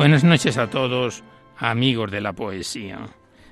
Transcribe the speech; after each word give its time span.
Buenas 0.00 0.24
noches 0.24 0.56
a 0.56 0.70
todos, 0.70 1.22
amigos 1.58 2.10
de 2.10 2.22
la 2.22 2.32
poesía. 2.32 3.00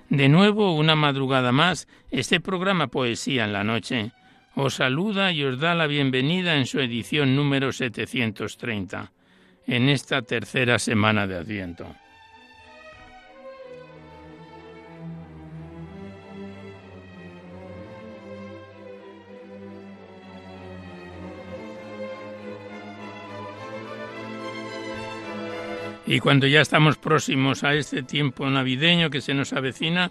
De 0.08 0.30
nuevo, 0.30 0.74
una 0.74 0.96
madrugada 0.96 1.52
más, 1.52 1.86
este 2.10 2.40
programa 2.40 2.86
Poesía 2.86 3.44
en 3.44 3.52
la 3.52 3.64
Noche 3.64 4.12
os 4.55 4.77
saluda 4.77 5.30
y 5.30 5.44
os 5.44 5.60
da 5.60 5.74
la 5.74 5.86
bienvenida 5.86 6.56
en 6.56 6.64
su 6.64 6.80
edición 6.80 7.36
número 7.36 7.70
730, 7.70 9.12
en 9.66 9.90
esta 9.90 10.22
tercera 10.22 10.78
semana 10.78 11.27
de 11.27 11.36
Adviento. 11.36 11.94
Y 26.09 26.20
cuando 26.20 26.47
ya 26.47 26.62
estamos 26.62 26.97
próximos 26.97 27.64
a 27.64 27.75
este 27.75 28.03
tiempo 28.03 28.48
navideño 28.48 29.11
que 29.11 29.20
se 29.20 29.34
nos 29.34 29.53
avecina, 29.53 30.11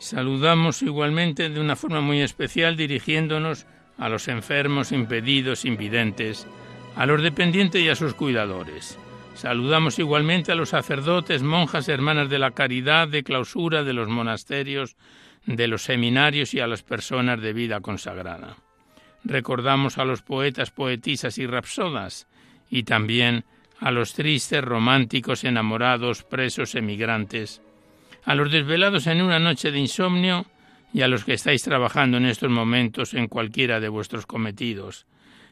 saludamos 0.00 0.82
igualmente 0.82 1.48
de 1.48 1.60
una 1.60 1.76
forma 1.76 2.00
muy 2.00 2.20
especial 2.20 2.76
dirigiéndonos 2.76 3.64
a 3.96 4.08
los 4.08 4.26
enfermos, 4.26 4.90
impedidos, 4.90 5.64
invidentes, 5.64 6.48
a 6.96 7.06
los 7.06 7.22
dependientes 7.22 7.80
y 7.80 7.88
a 7.88 7.94
sus 7.94 8.14
cuidadores. 8.14 8.98
Saludamos 9.34 10.00
igualmente 10.00 10.50
a 10.50 10.56
los 10.56 10.70
sacerdotes, 10.70 11.44
monjas, 11.44 11.88
hermanas 11.88 12.28
de 12.28 12.40
la 12.40 12.50
caridad, 12.50 13.06
de 13.06 13.22
clausura, 13.22 13.84
de 13.84 13.92
los 13.92 14.08
monasterios, 14.08 14.96
de 15.46 15.68
los 15.68 15.82
seminarios 15.82 16.54
y 16.54 16.60
a 16.60 16.66
las 16.66 16.82
personas 16.82 17.40
de 17.40 17.52
vida 17.52 17.80
consagrada. 17.80 18.56
Recordamos 19.22 19.96
a 19.98 20.04
los 20.04 20.22
poetas, 20.22 20.72
poetisas 20.72 21.38
y 21.38 21.46
rapsodas 21.46 22.26
y 22.68 22.82
también 22.82 23.44
a 23.80 23.90
los 23.90 24.12
tristes, 24.12 24.62
románticos, 24.62 25.44
enamorados, 25.44 26.22
presos, 26.22 26.74
emigrantes, 26.74 27.62
a 28.24 28.34
los 28.34 28.52
desvelados 28.52 29.06
en 29.06 29.22
una 29.22 29.38
noche 29.38 29.70
de 29.70 29.78
insomnio 29.78 30.46
y 30.92 31.02
a 31.02 31.08
los 31.08 31.24
que 31.24 31.32
estáis 31.32 31.62
trabajando 31.62 32.18
en 32.18 32.26
estos 32.26 32.50
momentos 32.50 33.14
en 33.14 33.26
cualquiera 33.26 33.80
de 33.80 33.88
vuestros 33.88 34.26
cometidos. 34.26 35.06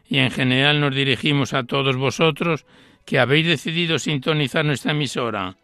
Y 0.07 0.19
en 0.19 0.31
general 0.31 0.81
nos 0.81 0.95
dirigimos 0.95 1.55
a 1.55 1.65
todos 1.65 1.97
vosotros 1.97 2.67
que 3.05 3.19
habéis 3.19 3.47
decidido 3.47 3.99
sintonizar 3.99 4.65
nuestra 4.65 4.93
emisora, 4.93 5.57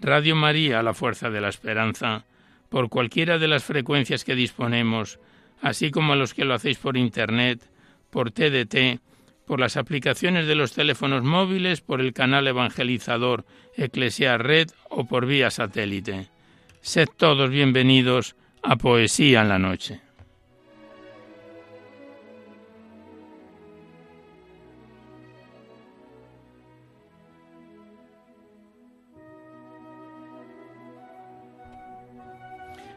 Radio 0.00 0.36
María, 0.36 0.82
la 0.82 0.94
fuerza 0.94 1.30
de 1.30 1.40
la 1.40 1.48
esperanza, 1.48 2.24
por 2.68 2.88
cualquiera 2.88 3.38
de 3.38 3.48
las 3.48 3.64
frecuencias 3.64 4.24
que 4.24 4.34
disponemos, 4.34 5.18
así 5.62 5.90
como 5.90 6.12
a 6.12 6.16
los 6.16 6.34
que 6.34 6.44
lo 6.44 6.54
hacéis 6.54 6.78
por 6.78 6.96
Internet, 6.96 7.62
por 8.10 8.30
TDT, 8.30 9.00
por 9.46 9.60
las 9.60 9.76
aplicaciones 9.76 10.46
de 10.46 10.56
los 10.56 10.72
teléfonos 10.72 11.22
móviles, 11.22 11.80
por 11.80 12.00
el 12.00 12.12
canal 12.12 12.46
evangelizador 12.48 13.44
Eclesia 13.76 14.36
Red 14.38 14.70
o 14.90 15.06
por 15.06 15.26
vía 15.26 15.50
satélite. 15.50 16.28
Sed 16.80 17.08
todos 17.16 17.48
bienvenidos 17.50 18.36
a 18.62 18.76
Poesía 18.76 19.42
en 19.42 19.48
la 19.48 19.58
Noche. 19.58 20.00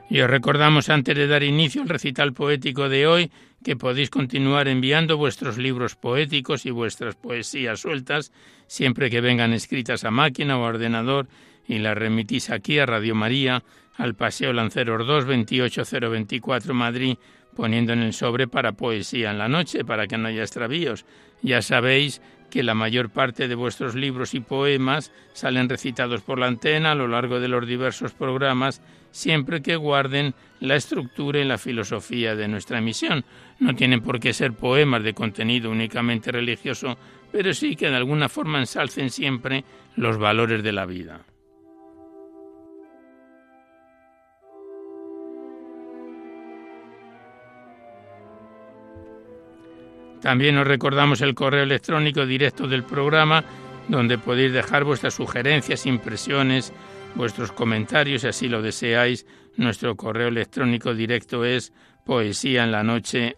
Y 0.10 0.22
os 0.22 0.30
recordamos 0.30 0.90
antes 0.90 1.16
de 1.16 1.28
dar 1.28 1.44
inicio 1.44 1.84
al 1.84 1.90
recital 1.90 2.34
poético 2.34 2.90
de 2.90 3.06
hoy 3.06 3.32
que 3.64 3.76
podéis 3.76 4.10
continuar 4.10 4.68
enviando 4.68 5.18
vuestros 5.18 5.58
libros 5.58 5.96
poéticos 5.96 6.66
y 6.66 6.72
vuestras 6.72 7.16
poesías 7.16 7.82
sueltas 7.82 8.32
siempre 8.68 9.10
que 9.10 9.20
vengan 9.20 9.52
escritas 9.52 10.06
a 10.06 10.12
máquina 10.12 10.58
o 10.58 10.62
ordenador 10.62 11.28
y 11.68 11.80
las 11.80 11.98
remitís 11.98 12.50
aquí 12.50 12.80
a 12.80 12.86
Radio 12.86 13.16
María, 13.16 13.64
al 13.96 14.16
Paseo 14.16 14.54
Lanceros 14.54 15.06
2, 15.06 15.26
28024 15.26 16.74
Madrid, 16.74 17.18
poniendo 17.56 17.94
en 17.94 18.00
el 18.00 18.14
sobre 18.14 18.48
para 18.48 18.72
poesía 18.72 19.32
en 19.32 19.38
la 19.38 19.50
noche, 19.50 19.84
para 19.84 20.08
que 20.08 20.18
no 20.18 20.30
haya 20.30 20.42
extravíos. 20.42 21.06
Ya 21.42 21.62
sabéis 21.62 22.22
que 22.50 22.64
la 22.64 22.74
mayor 22.74 23.10
parte 23.10 23.48
de 23.48 23.56
vuestros 23.56 23.96
libros 23.96 24.34
y 24.34 24.40
poemas 24.40 25.12
salen 25.34 25.70
recitados 25.70 26.22
por 26.22 26.40
la 26.40 26.48
antena 26.48 26.92
a 26.92 26.96
lo 26.96 27.08
largo 27.08 27.40
de 27.40 27.48
los 27.48 27.68
diversos 27.68 28.14
programas, 28.14 28.82
siempre 29.12 29.62
que 29.62 29.76
guarden 29.76 30.34
la 30.60 30.76
estructura 30.76 31.40
y 31.40 31.46
la 31.46 31.58
filosofía 31.58 32.36
de 32.36 32.48
nuestra 32.48 32.80
emisión. 32.80 33.24
No 33.60 33.76
tienen 33.76 34.02
por 34.02 34.20
qué 34.20 34.34
ser 34.34 34.54
poemas 34.54 35.04
de 35.04 35.14
contenido 35.14 35.72
únicamente 35.72 36.32
religioso, 36.32 36.98
pero 37.32 37.54
sí 37.54 37.76
que 37.76 37.90
de 37.90 37.96
alguna 37.96 38.30
forma 38.30 38.60
ensalcen 38.60 39.10
siempre 39.10 39.64
los 39.96 40.18
valores 40.18 40.64
de 40.64 40.72
la 40.72 40.86
vida. 40.86 41.22
También 50.22 50.58
os 50.58 50.68
recordamos 50.68 51.22
el 51.22 51.34
correo 51.34 51.64
electrónico 51.64 52.26
directo 52.26 52.68
del 52.68 52.84
programa, 52.84 53.44
donde 53.88 54.18
podéis 54.18 54.54
dejar 54.54 54.84
vuestras 54.84 55.14
sugerencias, 55.14 55.86
impresiones, 55.86 56.74
vuestros 57.16 57.52
comentarios, 57.52 58.22
si 58.22 58.28
así 58.28 58.50
lo 58.50 58.62
deseáis. 58.62 59.26
Nuestro 59.56 59.96
correo 59.96 60.28
electrónico 60.28 60.94
directo 60.94 61.44
es 61.46 61.74
poesía 62.06 62.64
en 62.64 62.72
la 62.72 62.84
noche 62.84 63.36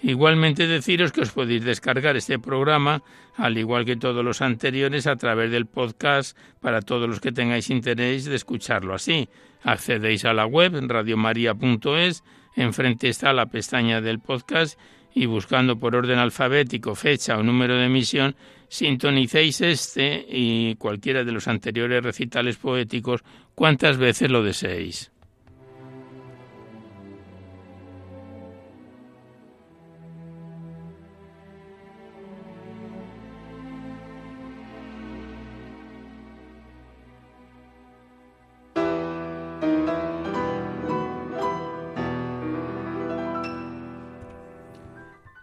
Igualmente 0.00 0.68
deciros 0.68 1.10
que 1.10 1.22
os 1.22 1.32
podéis 1.32 1.64
descargar 1.64 2.16
este 2.16 2.38
programa, 2.38 3.02
al 3.36 3.58
igual 3.58 3.84
que 3.84 3.96
todos 3.96 4.24
los 4.24 4.42
anteriores, 4.42 5.08
a 5.08 5.16
través 5.16 5.50
del 5.50 5.66
podcast 5.66 6.38
para 6.60 6.82
todos 6.82 7.08
los 7.08 7.20
que 7.20 7.32
tengáis 7.32 7.68
interés 7.68 8.24
de 8.26 8.36
escucharlo 8.36 8.94
así. 8.94 9.28
Accedéis 9.62 10.24
a 10.24 10.32
la 10.32 10.46
web 10.46 10.78
radiomaria.es 10.86 12.22
Enfrente 12.58 13.08
está 13.08 13.32
la 13.32 13.46
pestaña 13.46 14.00
del 14.00 14.18
podcast 14.18 14.76
y 15.14 15.26
buscando 15.26 15.78
por 15.78 15.94
orden 15.94 16.18
alfabético 16.18 16.96
fecha 16.96 17.38
o 17.38 17.42
número 17.44 17.76
de 17.76 17.86
emisión, 17.86 18.34
sintonicéis 18.68 19.60
este 19.60 20.26
y 20.28 20.74
cualquiera 20.74 21.22
de 21.22 21.30
los 21.30 21.46
anteriores 21.46 22.02
recitales 22.02 22.56
poéticos 22.56 23.22
cuantas 23.54 23.96
veces 23.96 24.28
lo 24.32 24.42
deseéis. 24.42 25.12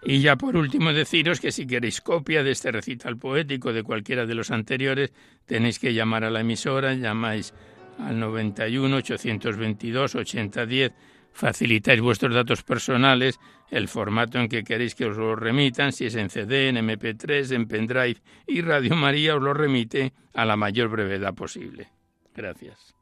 Y 0.07 0.21
ya 0.21 0.35
por 0.35 0.55
último 0.55 0.93
deciros 0.93 1.39
que 1.39 1.51
si 1.51 1.65
queréis 1.65 1.99
copia 1.99 2.43
de 2.43 2.51
este 2.51 2.71
recital 2.71 3.17
poético 3.17 3.73
de 3.73 3.81
cualquiera 3.81 4.27
de 4.27 4.35
los 4.35 4.51
anteriores, 4.51 5.11
tenéis 5.45 5.79
que 5.79 5.95
llamar 5.95 6.23
a 6.23 6.29
la 6.29 6.41
emisora, 6.41 6.93
llamáis 6.93 7.55
al 7.97 8.19
91 8.19 8.97
822 8.97 10.15
8010, 10.15 10.93
facilitáis 11.33 12.01
vuestros 12.01 12.35
datos 12.35 12.61
personales, 12.61 13.39
el 13.71 13.87
formato 13.87 14.37
en 14.37 14.47
que 14.47 14.63
queréis 14.63 14.93
que 14.93 15.05
os 15.05 15.17
lo 15.17 15.35
remitan, 15.35 15.91
si 15.91 16.05
es 16.05 16.15
en 16.15 16.29
CD, 16.29 16.69
en 16.69 16.75
MP3, 16.75 17.55
en 17.55 17.67
pendrive, 17.67 18.21
y 18.45 18.61
Radio 18.61 18.95
María 18.95 19.35
os 19.35 19.41
lo 19.41 19.55
remite 19.55 20.13
a 20.35 20.45
la 20.45 20.55
mayor 20.55 20.89
brevedad 20.89 21.33
posible. 21.33 21.87
Gracias. 22.35 22.94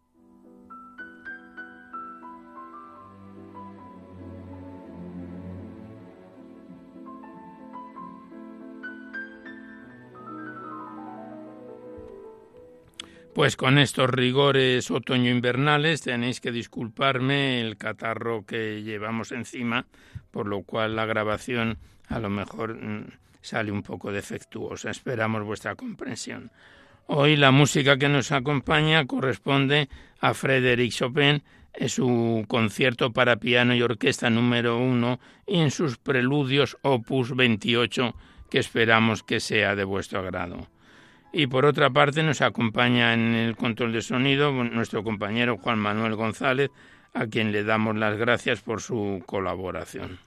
Pues 13.34 13.56
con 13.58 13.80
estos 13.80 14.12
rigores 14.12 14.92
otoño-invernales 14.92 16.02
tenéis 16.02 16.40
que 16.40 16.52
disculparme 16.52 17.62
el 17.62 17.78
catarro 17.78 18.46
que 18.46 18.84
llevamos 18.84 19.32
encima, 19.32 19.88
por 20.30 20.48
lo 20.48 20.62
cual 20.62 20.96
la 20.96 21.08
grabación 21.08 21.80
a 22.10 22.20
lo 22.20 22.30
mejor 22.30 22.76
mm, 22.76 23.08
sale 23.42 23.72
un 23.72 23.82
poco 23.82 24.12
defectuosa. 24.12 24.92
Esperamos 24.92 25.44
vuestra 25.44 25.74
comprensión. 25.74 26.52
Hoy 27.08 27.36
la 27.36 27.50
música 27.50 27.98
que 27.98 28.08
nos 28.08 28.32
acompaña 28.32 29.08
corresponde 29.08 29.90
a 30.20 30.36
Frédéric 30.36 30.92
Chopin 30.92 31.42
en 31.74 31.90
su 31.90 32.46
concierto 32.48 33.14
para 33.14 33.38
piano 33.38 33.74
y 33.74 33.82
orquesta 33.82 34.30
número 34.30 34.78
uno 34.78 35.20
y 35.48 35.60
en 35.60 35.72
sus 35.72 35.98
preludios 35.98 36.78
opus 36.84 37.36
28 37.36 38.16
que 38.52 38.60
esperamos 38.60 39.24
que 39.24 39.40
sea 39.40 39.76
de 39.76 39.86
vuestro 39.86 40.20
agrado. 40.20 40.68
Y 41.36 41.48
por 41.48 41.66
otra 41.66 41.90
parte 41.90 42.22
nos 42.22 42.42
acompaña 42.42 43.16
en 43.16 43.34
el 43.34 43.56
control 43.56 43.92
de 43.92 44.04
sonido 44.04 44.52
nuestro 44.52 45.04
compañero 45.04 45.58
Juan 45.58 45.80
Manuel 45.80 46.16
González, 46.16 46.70
a 47.16 47.26
quien 47.26 47.52
le 47.52 47.64
damos 47.64 47.96
las 47.98 48.18
gracias 48.18 48.62
por 48.62 48.82
su 48.82 49.24
colaboración. 49.26 50.20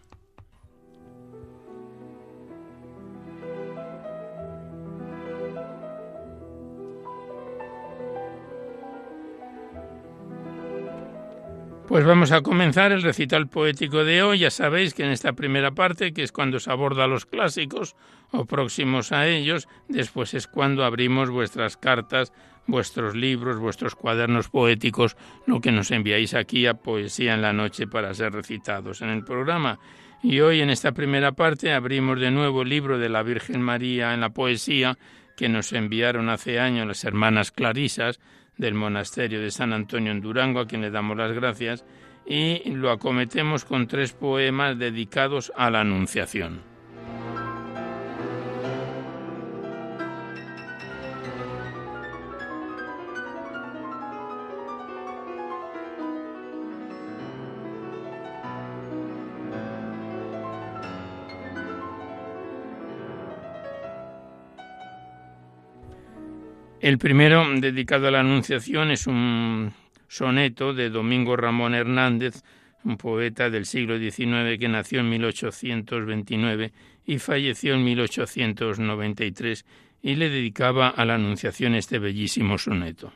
Pues 11.89 12.05
vamos 12.05 12.33
a 12.33 12.43
comenzar 12.43 12.91
el 12.91 13.03
recital 13.03 13.49
poético 13.49 14.05
de 14.05 14.21
hoy. 14.21 14.41
Ya 14.41 14.51
sabéis 14.51 14.93
que 14.93 15.05
en 15.05 15.13
esta 15.13 15.35
primera 15.35 15.71
parte, 15.71 16.13
que 16.13 16.25
es 16.25 16.33
cuando 16.33 16.59
se 16.59 16.69
aborda 16.73 17.07
los 17.07 17.27
clásicos 17.27 17.95
o 18.33 18.45
próximos 18.45 19.13
a 19.13 19.29
ellos, 19.29 19.69
después 19.87 20.35
es 20.35 20.49
cuando 20.49 20.85
abrimos 20.85 21.31
vuestras 21.31 21.77
cartas, 21.77 22.33
vuestros 22.67 23.15
libros, 23.15 23.59
vuestros 23.59 23.95
cuadernos 23.95 24.49
poéticos, 24.49 25.17
lo 25.47 25.61
que 25.61 25.71
nos 25.71 25.93
enviáis 25.93 26.35
aquí 26.35 26.67
a 26.67 26.75
Poesía 26.75 27.35
en 27.35 27.43
la 27.43 27.53
Noche 27.53 27.87
para 27.87 28.13
ser 28.15 28.33
recitados 28.33 29.01
en 29.01 29.11
el 29.11 29.23
programa. 29.23 29.79
Y 30.25 30.41
hoy 30.41 30.63
en 30.63 30.71
esta 30.71 30.91
primera 30.91 31.33
parte 31.33 31.73
abrimos 31.73 32.19
de 32.19 32.33
nuevo 32.33 32.63
el 32.63 32.69
libro 32.69 32.99
de 32.99 33.09
la 33.09 33.23
Virgen 33.23 33.63
María 33.63 34.13
en 34.13 34.23
la 34.23 34.31
poesía 34.31 34.99
que 35.37 35.49
nos 35.49 35.73
enviaron 35.73 36.31
hace 36.31 36.59
años 36.59 36.89
las 36.89 37.05
hermanas 37.05 37.53
Clarisas, 37.53 38.19
del 38.59 38.75
monasterio 38.75 39.41
de 39.41 39.51
San 39.51 39.73
Antonio 39.73 40.13
en 40.13 40.21
Durango, 40.21 40.61
a 40.61 40.67
quien 40.67 40.83
le 40.83 40.91
damos 40.91 41.17
las 41.17 41.33
gracias, 41.33 41.85
y 42.27 42.71
lo 42.71 42.91
acometemos 42.91 43.65
con 43.65 43.87
tres 43.87 44.13
poemas 44.13 44.79
dedicados 44.79 45.53
a 45.57 45.71
la 45.71 45.81
Anunciación. 45.81 46.76
El 66.87 66.99
primero, 66.99 67.45
dedicado 67.59 68.07
a 68.07 68.13
la 68.13 68.21
Anunciación, 68.21 68.93
es 68.93 69.09
un 69.09 69.73
soneto 70.07 70.73
de 70.73 70.89
Domingo 70.89 71.37
Ramón 71.37 71.75
Hernández, 71.75 72.45
un 72.85 72.97
poeta 72.97 73.51
del 73.51 73.67
siglo 73.67 73.99
XIX 73.99 74.57
que 74.57 74.69
nació 74.69 75.01
en 75.01 75.09
1829 75.09 76.73
y 77.05 77.19
falleció 77.19 77.75
en 77.75 77.83
1893, 77.83 79.67
y 80.01 80.15
le 80.15 80.31
dedicaba 80.31 80.87
a 80.87 81.05
la 81.05 81.17
Anunciación 81.17 81.75
este 81.75 81.99
bellísimo 81.99 82.57
soneto. 82.57 83.13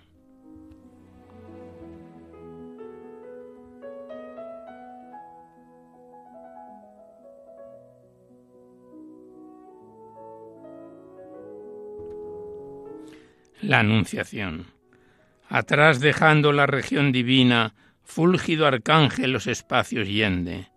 La 13.63 13.81
Anunciación. 13.81 14.67
Atrás 15.49 16.01
dejando 16.01 16.53
la 16.53 16.67
región 16.67 17.13
divina, 17.13 17.75
fúlgido 18.05 18.67
arcángel 18.67 19.33
los 19.33 19.47
espacios 19.47 20.09
yende. 20.09 20.69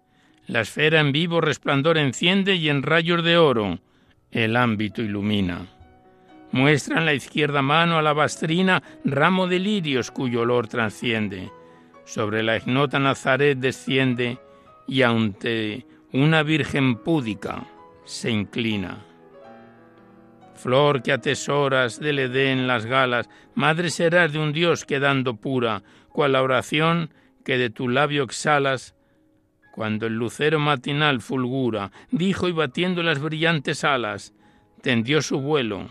La 0.48 0.62
esfera 0.62 1.00
en 1.00 1.12
vivo 1.12 1.40
resplandor 1.42 1.98
enciende 1.98 2.56
y 2.56 2.70
en 2.70 2.84
rayos 2.84 3.24
de 3.24 3.38
oro 3.38 3.80
el 4.32 4.56
ámbito 4.56 5.02
ilumina. 5.02 5.68
Muestra 6.52 7.00
en 7.00 7.06
la 7.06 7.14
izquierda 7.14 7.62
mano 7.62 7.98
a 7.98 8.02
la 8.02 8.14
bastrina 8.14 8.84
ramo 9.06 9.48
de 9.48 9.60
lirios 9.60 10.12
cuyo 10.12 10.42
olor 10.42 10.68
trasciende. 10.68 11.52
Sobre 12.06 12.44
la 12.44 12.58
ignota 12.58 13.00
Nazaret 13.00 13.58
desciende 13.58 14.38
y 14.88 15.04
ante 15.04 15.86
una 16.12 16.44
virgen 16.44 16.98
púdica 16.98 17.66
se 18.06 18.30
inclina 18.30 19.13
flor 20.56 21.02
que 21.04 21.12
atesoras 21.12 22.00
del 22.00 22.20
Edén 22.20 22.68
las 22.68 22.86
galas, 22.86 23.30
madre 23.56 23.90
serás 23.90 24.32
de 24.32 24.40
un 24.40 24.54
Dios 24.54 24.86
quedando 24.86 25.36
pura, 25.36 25.84
cual 26.10 26.34
la 26.34 26.42
oración 26.42 27.10
que 27.44 27.58
de 27.58 27.70
tu 27.70 27.90
labio 27.90 28.24
exhalas, 28.24 28.96
cuando 29.74 30.06
el 30.06 30.14
lucero 30.14 30.60
matinal 30.60 31.22
fulgura, 31.22 31.92
dijo 32.12 32.48
y 32.48 32.52
batiendo 32.52 33.02
las 33.04 33.20
brillantes 33.20 33.84
alas, 33.84 34.34
tendió 34.82 35.22
su 35.22 35.40
vuelo 35.40 35.88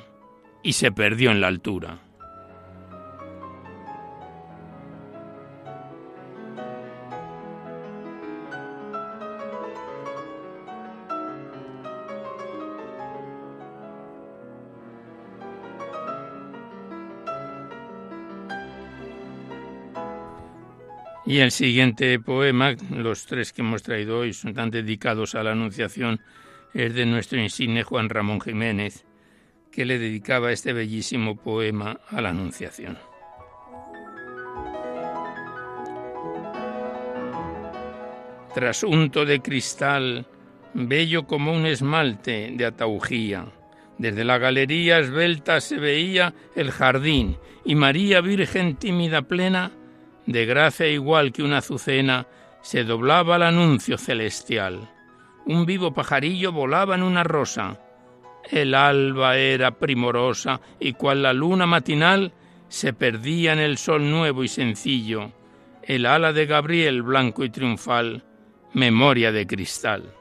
y 0.63 0.75
se 0.75 0.93
perdió 0.93 1.31
en 1.31 1.41
la 1.41 1.49
altura. 1.49 1.99
Y 21.25 21.39
el 21.39 21.53
siguiente 21.53 22.19
poema, 22.19 22.75
los 22.91 23.27
tres 23.27 23.53
que 23.53 23.63
hemos 23.63 23.83
traído 23.83 24.19
hoy, 24.19 24.33
son 24.33 24.55
tan 24.55 24.71
dedicados 24.71 25.35
a 25.35 25.43
la 25.43 25.53
Anunciación, 25.53 26.21
es 26.75 26.95
de 26.95 27.07
nuestro 27.07 27.41
insigne 27.41 27.85
Juan 27.85 28.09
Ramón 28.09 28.41
Jiménez, 28.41 29.05
que 29.71 29.85
le 29.85 29.99
dedicaba 29.99 30.51
este 30.51 30.73
bellísimo 30.73 31.37
poema 31.37 32.01
a 32.09 32.21
la 32.21 32.31
Anunciación. 32.31 32.99
Trasunto 38.53 39.25
de 39.25 39.41
cristal, 39.41 40.27
bello 40.75 41.27
como 41.27 41.53
un 41.53 41.67
esmalte 41.67 42.53
de 42.55 42.67
ataugía, 42.67 43.47
desde 43.97 44.25
la 44.25 44.39
galería 44.39 44.99
esbelta 44.99 45.61
se 45.61 45.79
veía 45.79 46.35
el 46.57 46.73
jardín 46.73 47.39
y 47.65 47.77
María 47.77 48.21
Virgen 48.21 48.77
tímida 48.77 49.23
plena 49.23 49.71
de 50.27 50.47
gracia 50.47 50.89
igual 50.89 51.33
que 51.33 51.43
una 51.43 51.59
azucena, 51.59 52.27
se 52.63 52.85
doblaba 52.85 53.37
el 53.37 53.43
anuncio 53.43 53.99
celestial. 53.99 54.89
Un 55.45 55.67
vivo 55.67 55.93
pajarillo 55.93 56.53
volaba 56.53 56.95
en 56.95 57.03
una 57.03 57.25
rosa. 57.25 57.81
El 58.51 58.75
alba 58.75 59.37
era 59.37 59.73
primorosa 59.73 60.61
y 60.79 60.93
cual 60.93 61.23
la 61.23 61.33
luna 61.33 61.67
matinal 61.67 62.33
se 62.69 62.93
perdía 62.93 63.53
en 63.53 63.59
el 63.59 63.79
sol 63.79 64.11
nuevo 64.11 64.45
y 64.45 64.49
sencillo. 64.49 65.33
El 65.83 66.07
ala 66.07 66.33
de 66.33 66.47
Gabriel 66.47 67.03
blanco 67.03 67.45
y 67.45 67.51
triunfal, 67.51 68.25
memoria 68.73 69.33
de 69.33 69.47
cristal. 69.47 70.15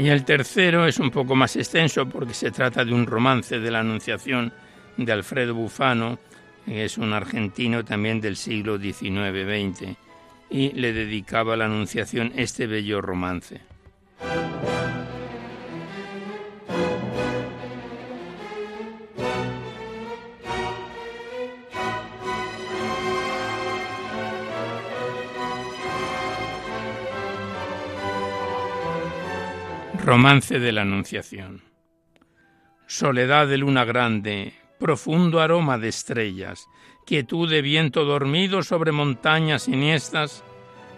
Y 0.00 0.08
el 0.08 0.24
tercero 0.24 0.86
es 0.86 0.98
un 0.98 1.10
poco 1.10 1.36
más 1.36 1.56
extenso 1.56 2.08
porque 2.08 2.32
se 2.32 2.50
trata 2.50 2.86
de 2.86 2.94
un 2.94 3.04
romance 3.04 3.60
de 3.60 3.70
la 3.70 3.80
Anunciación 3.80 4.50
de 4.96 5.12
Alfredo 5.12 5.54
Bufano, 5.54 6.18
que 6.64 6.86
es 6.86 6.96
un 6.96 7.12
argentino 7.12 7.84
también 7.84 8.18
del 8.18 8.36
siglo 8.36 8.78
XIX-XX, 8.78 9.94
y 10.48 10.72
le 10.72 10.94
dedicaba 10.94 11.52
a 11.52 11.58
la 11.58 11.66
Anunciación 11.66 12.32
este 12.34 12.66
bello 12.66 13.02
romance. 13.02 13.60
Romance 30.04 30.58
de 30.58 30.72
la 30.72 30.82
Anunciación. 30.82 31.60
Soledad 32.86 33.46
de 33.48 33.58
luna 33.58 33.84
grande, 33.84 34.54
profundo 34.78 35.40
aroma 35.40 35.76
de 35.76 35.88
estrellas, 35.88 36.66
quietud 37.06 37.50
de 37.50 37.60
viento 37.60 38.06
dormido 38.06 38.62
sobre 38.62 38.92
montañas 38.92 39.64
siniestras, 39.64 40.42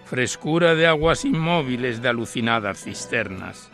frescura 0.05 0.77
de 0.77 0.87
aguas 0.87 1.25
inmóviles 1.25 2.01
de 2.01 2.11
alucinadas 2.11 2.85
cisternas, 2.85 3.73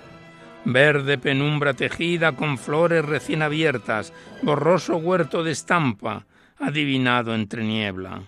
verde 0.64 1.18
penumbra 1.18 1.74
tejida 1.74 2.32
con 2.32 2.56
flores 2.56 3.04
recién 3.04 3.42
abiertas, 3.42 4.14
borroso 4.42 4.96
huerto 4.96 5.44
de 5.44 5.52
estampa, 5.52 6.26
adivinado 6.58 7.34
entre 7.34 7.64
niebla, 7.64 8.22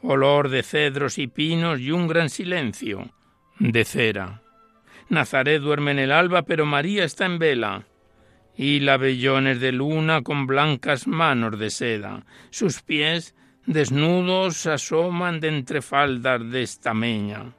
olor 0.00 0.48
de 0.48 0.62
cedros 0.62 1.18
y 1.18 1.26
pinos 1.26 1.78
y 1.78 1.90
un 1.90 2.08
gran 2.08 2.30
silencio 2.30 3.10
de 3.58 3.84
cera. 3.84 4.40
Nazaret 5.08 5.60
duerme 5.60 5.92
en 5.92 5.98
el 5.98 6.12
alba, 6.12 6.42
pero 6.42 6.66
María 6.66 7.04
está 7.04 7.26
en 7.26 7.38
vela. 7.38 7.84
Y 8.56 8.80
labellones 8.80 9.60
de 9.60 9.72
luna 9.72 10.22
con 10.22 10.46
blancas 10.46 11.06
manos 11.06 11.58
de 11.58 11.70
seda. 11.70 12.24
Sus 12.50 12.82
pies 12.82 13.34
desnudos 13.66 14.66
asoman 14.66 15.40
de 15.40 15.48
entre 15.48 15.82
faldas 15.82 16.50
de 16.50 16.62
estameña. 16.62 17.52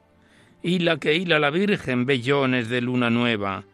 Hila 0.62 0.98
que 0.98 1.14
hila 1.14 1.38
la 1.38 1.50
Virgen 1.50 2.04
vellones 2.04 2.68
de 2.68 2.80
luna 2.82 3.10
nueva. 3.10 3.64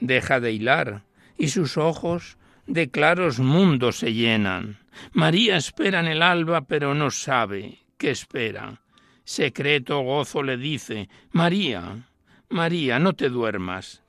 Deja 0.00 0.40
de 0.40 0.52
hilar, 0.52 1.04
y 1.38 1.48
sus 1.48 1.76
ojos 1.76 2.36
de 2.66 2.90
claros 2.90 3.38
mundos 3.38 3.96
se 3.96 4.12
llenan. 4.12 4.78
María 5.12 5.56
espera 5.56 6.00
en 6.00 6.06
el 6.06 6.22
alba, 6.22 6.62
pero 6.62 6.94
no 6.94 7.10
sabe 7.10 7.78
qué 7.96 8.10
espera. 8.10 8.82
Secreto 9.24 10.00
gozo 10.00 10.42
le 10.42 10.56
dice, 10.56 11.08
María, 11.32 12.07
María, 12.50 12.98
no 12.98 13.12
te 13.12 13.28
duermas. 13.28 14.02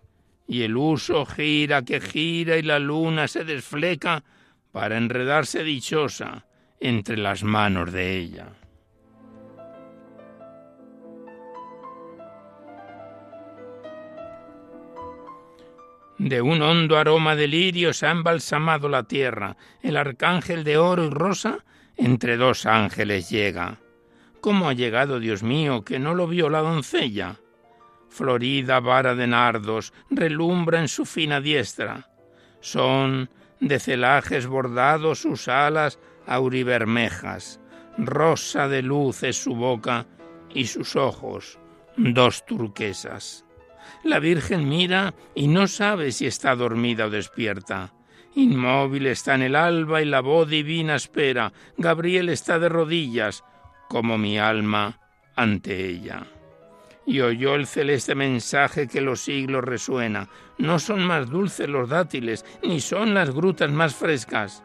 Y 0.48 0.64
el 0.64 0.78
uso 0.78 1.26
gira 1.26 1.84
que 1.84 2.02
gira 2.02 2.58
y 2.58 2.62
la 2.62 2.80
luna 2.80 3.28
se 3.28 3.44
desfleca 3.44 4.24
para 4.72 4.98
enredarse 4.98 5.64
dichosa 5.64 6.46
entre 6.80 7.18
las 7.18 7.44
manos 7.44 7.92
de 7.92 8.18
ella. 8.18 8.54
De 16.18 16.42
un 16.42 16.62
hondo 16.62 16.98
aroma 16.98 17.36
de 17.36 17.48
lirio 17.48 17.94
se 17.94 18.06
ha 18.06 18.12
embalsamado 18.12 18.90
la 18.90 19.04
tierra. 19.04 19.56
El 19.82 19.96
arcángel 19.96 20.66
de 20.66 20.78
oro 20.78 21.06
y 21.06 21.10
rosa 21.10 21.60
entre 21.96 22.36
dos 22.36 22.66
ángeles 22.66 23.30
llega. 23.30 23.78
¿Cómo 24.42 24.68
ha 24.68 24.74
llegado, 24.74 25.20
Dios 25.20 25.44
mío, 25.44 25.84
que 25.84 25.98
no 25.98 26.16
lo 26.16 26.28
vio 26.28 26.50
la 26.50 26.60
doncella? 26.60 27.38
Florida 28.10 28.80
vara 28.80 29.16
de 29.16 29.28
nardos 29.28 29.94
relumbra 30.10 30.80
en 30.80 30.88
su 30.88 31.06
fina 31.06 31.40
diestra. 31.40 32.10
Son 32.60 33.30
de 33.60 33.80
celajes 33.80 34.48
bordados 34.48 35.20
sus 35.20 35.48
alas 35.48 36.00
auribermejas. 36.26 37.60
Rosa 37.98 38.68
de 38.68 38.82
luz 38.82 39.24
es 39.24 39.38
su 39.42 39.56
boca 39.56 40.06
y 40.54 40.66
sus 40.66 40.96
ojos, 40.96 41.60
dos 41.98 42.46
turquesas. 42.46 43.46
La 44.04 44.20
Virgen 44.20 44.68
mira 44.68 45.14
y 45.36 45.48
no 45.48 45.68
sabe 45.68 46.12
si 46.12 46.26
está 46.26 46.56
dormida 46.56 47.06
o 47.06 47.10
despierta. 47.10 47.94
Inmóvil 48.36 49.08
está 49.08 49.36
en 49.36 49.42
el 49.42 49.56
alba 49.56 50.02
y 50.02 50.06
la 50.06 50.22
voz 50.22 50.48
divina 50.48 50.96
espera. 50.96 51.52
Gabriel 51.78 52.30
está 52.30 52.60
de 52.60 52.70
rodillas, 52.70 53.44
como 53.90 54.18
mi 54.18 54.38
alma 54.38 55.00
ante 55.36 55.86
ella. 55.86 56.26
Y 57.10 57.22
oyó 57.22 57.56
el 57.56 57.66
celeste 57.66 58.14
mensaje 58.14 58.88
que 58.88 59.02
los 59.02 59.22
siglos 59.22 59.64
resuena. 59.64 60.30
No 60.58 60.78
son 60.78 61.04
más 61.04 61.30
dulces 61.30 61.68
los 61.68 61.90
dátiles, 61.90 62.46
ni 62.62 62.80
son 62.80 63.14
las 63.14 63.32
grutas 63.32 63.72
más 63.72 63.96
frescas. 63.96 64.64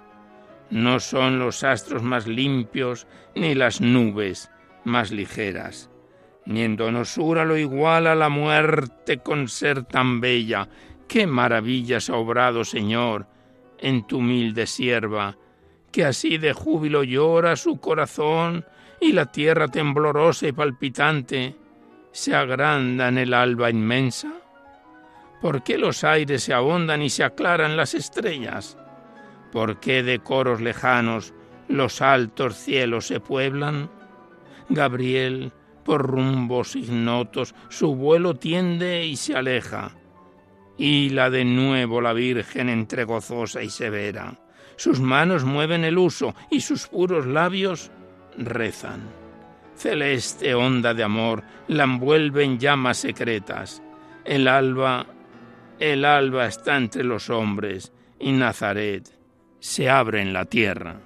No 0.70 1.00
son 1.00 1.38
los 1.38 1.64
astros 1.64 2.02
más 2.02 2.26
limpios, 2.26 3.06
ni 3.34 3.54
las 3.54 3.80
nubes 3.80 4.50
más 4.84 5.10
ligeras 5.10 5.90
ni 6.46 6.62
en 6.62 6.76
donosura 6.76 7.44
lo 7.44 7.56
iguala 7.56 8.14
la 8.14 8.28
muerte 8.28 9.18
con 9.18 9.48
ser 9.48 9.84
tan 9.84 10.20
bella. 10.20 10.68
Qué 11.08 11.26
maravillas 11.26 12.10
ha 12.10 12.16
obrado, 12.16 12.64
Señor, 12.64 13.26
en 13.78 14.06
tu 14.06 14.18
humilde 14.18 14.66
sierva, 14.66 15.36
que 15.90 16.04
así 16.04 16.38
de 16.38 16.52
júbilo 16.52 17.02
llora 17.02 17.56
su 17.56 17.78
corazón 17.78 18.64
y 19.00 19.12
la 19.12 19.30
tierra 19.30 19.68
temblorosa 19.68 20.48
y 20.48 20.52
palpitante 20.52 21.56
se 22.14 22.32
agranda 22.32 23.08
en 23.08 23.18
el 23.18 23.34
alba 23.34 23.70
inmensa. 23.70 24.32
¿Por 25.40 25.64
qué 25.64 25.76
los 25.76 26.04
aires 26.04 26.44
se 26.44 26.54
ahondan 26.54 27.02
y 27.02 27.10
se 27.10 27.24
aclaran 27.24 27.76
las 27.76 27.92
estrellas? 27.92 28.78
¿Por 29.50 29.80
qué 29.80 30.04
de 30.04 30.20
coros 30.20 30.60
lejanos 30.60 31.34
los 31.66 32.00
altos 32.00 32.54
cielos 32.54 33.08
se 33.08 33.18
pueblan? 33.18 33.90
Gabriel, 34.68 35.52
por 35.84 36.06
rumbos 36.06 36.76
ignotos, 36.76 37.52
su 37.68 37.96
vuelo 37.96 38.36
tiende 38.36 39.04
y 39.04 39.16
se 39.16 39.34
aleja. 39.34 39.90
Y 40.78 41.10
la 41.10 41.30
de 41.30 41.44
nuevo 41.44 42.00
la 42.00 42.12
Virgen 42.12 42.68
entre 42.68 43.02
gozosa 43.02 43.60
y 43.60 43.70
severa. 43.70 44.38
Sus 44.76 45.00
manos 45.00 45.42
mueven 45.42 45.82
el 45.82 45.98
uso 45.98 46.36
y 46.48 46.60
sus 46.60 46.86
puros 46.86 47.26
labios 47.26 47.90
rezan. 48.38 49.23
Celeste 49.76 50.54
onda 50.54 50.94
de 50.94 51.02
amor 51.02 51.42
la 51.68 51.84
envuelven 51.84 52.58
llamas 52.58 52.98
secretas. 52.98 53.82
El 54.24 54.48
alba, 54.48 55.06
el 55.78 56.04
alba 56.04 56.46
está 56.46 56.76
entre 56.76 57.04
los 57.04 57.30
hombres 57.30 57.92
y 58.18 58.32
Nazaret 58.32 59.08
se 59.60 59.88
abre 59.88 60.20
en 60.20 60.32
la 60.32 60.44
tierra. 60.44 61.00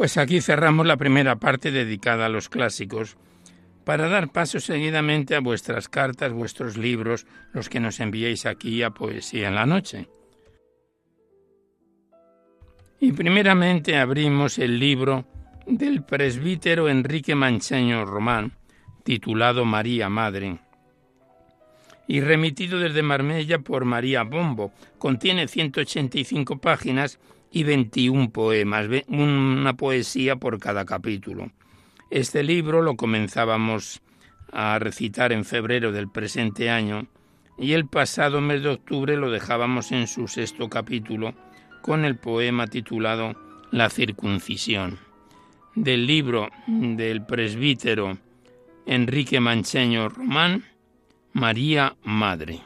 Pues 0.00 0.16
aquí 0.16 0.40
cerramos 0.40 0.86
la 0.86 0.96
primera 0.96 1.36
parte 1.36 1.70
dedicada 1.70 2.24
a 2.24 2.30
los 2.30 2.48
clásicos, 2.48 3.18
para 3.84 4.08
dar 4.08 4.32
paso 4.32 4.58
seguidamente 4.58 5.36
a 5.36 5.40
vuestras 5.40 5.90
cartas, 5.90 6.32
vuestros 6.32 6.78
libros, 6.78 7.26
los 7.52 7.68
que 7.68 7.80
nos 7.80 8.00
enviéis 8.00 8.46
aquí 8.46 8.82
a 8.82 8.92
Poesía 8.92 9.48
en 9.48 9.56
la 9.56 9.66
Noche. 9.66 10.08
Y 12.98 13.12
primeramente 13.12 13.98
abrimos 13.98 14.58
el 14.58 14.78
libro 14.78 15.26
del 15.66 16.02
presbítero 16.02 16.88
Enrique 16.88 17.34
Mancheño 17.34 18.06
Román, 18.06 18.52
titulado 19.04 19.66
María 19.66 20.08
Madre, 20.08 20.60
y 22.08 22.22
remitido 22.22 22.78
desde 22.78 23.02
Marmella 23.02 23.58
por 23.58 23.84
María 23.84 24.22
Bombo. 24.22 24.72
Contiene 24.96 25.46
185 25.46 26.58
páginas 26.58 27.20
y 27.50 27.64
21 27.64 28.30
poemas, 28.30 28.88
una 29.08 29.74
poesía 29.74 30.36
por 30.36 30.58
cada 30.58 30.84
capítulo. 30.84 31.50
Este 32.10 32.42
libro 32.42 32.82
lo 32.82 32.96
comenzábamos 32.96 34.00
a 34.52 34.78
recitar 34.78 35.32
en 35.32 35.44
febrero 35.44 35.92
del 35.92 36.08
presente 36.08 36.70
año 36.70 37.06
y 37.58 37.72
el 37.72 37.86
pasado 37.86 38.40
mes 38.40 38.62
de 38.62 38.70
octubre 38.70 39.16
lo 39.16 39.30
dejábamos 39.30 39.92
en 39.92 40.06
su 40.06 40.26
sexto 40.28 40.68
capítulo 40.68 41.34
con 41.82 42.04
el 42.04 42.16
poema 42.16 42.66
titulado 42.66 43.34
La 43.70 43.90
circuncisión. 43.90 44.98
Del 45.74 46.06
libro 46.06 46.50
del 46.66 47.24
presbítero 47.24 48.18
Enrique 48.86 49.38
Mancheño 49.38 50.08
Román, 50.08 50.64
María 51.32 51.94
Madre. 52.02 52.60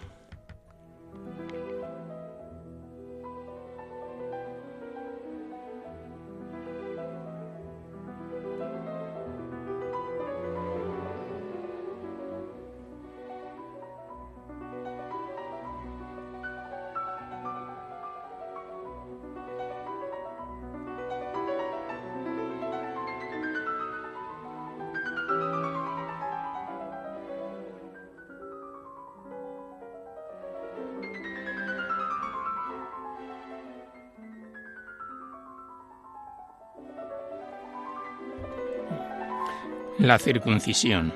La 40.05 40.19
circuncisión. 40.19 41.15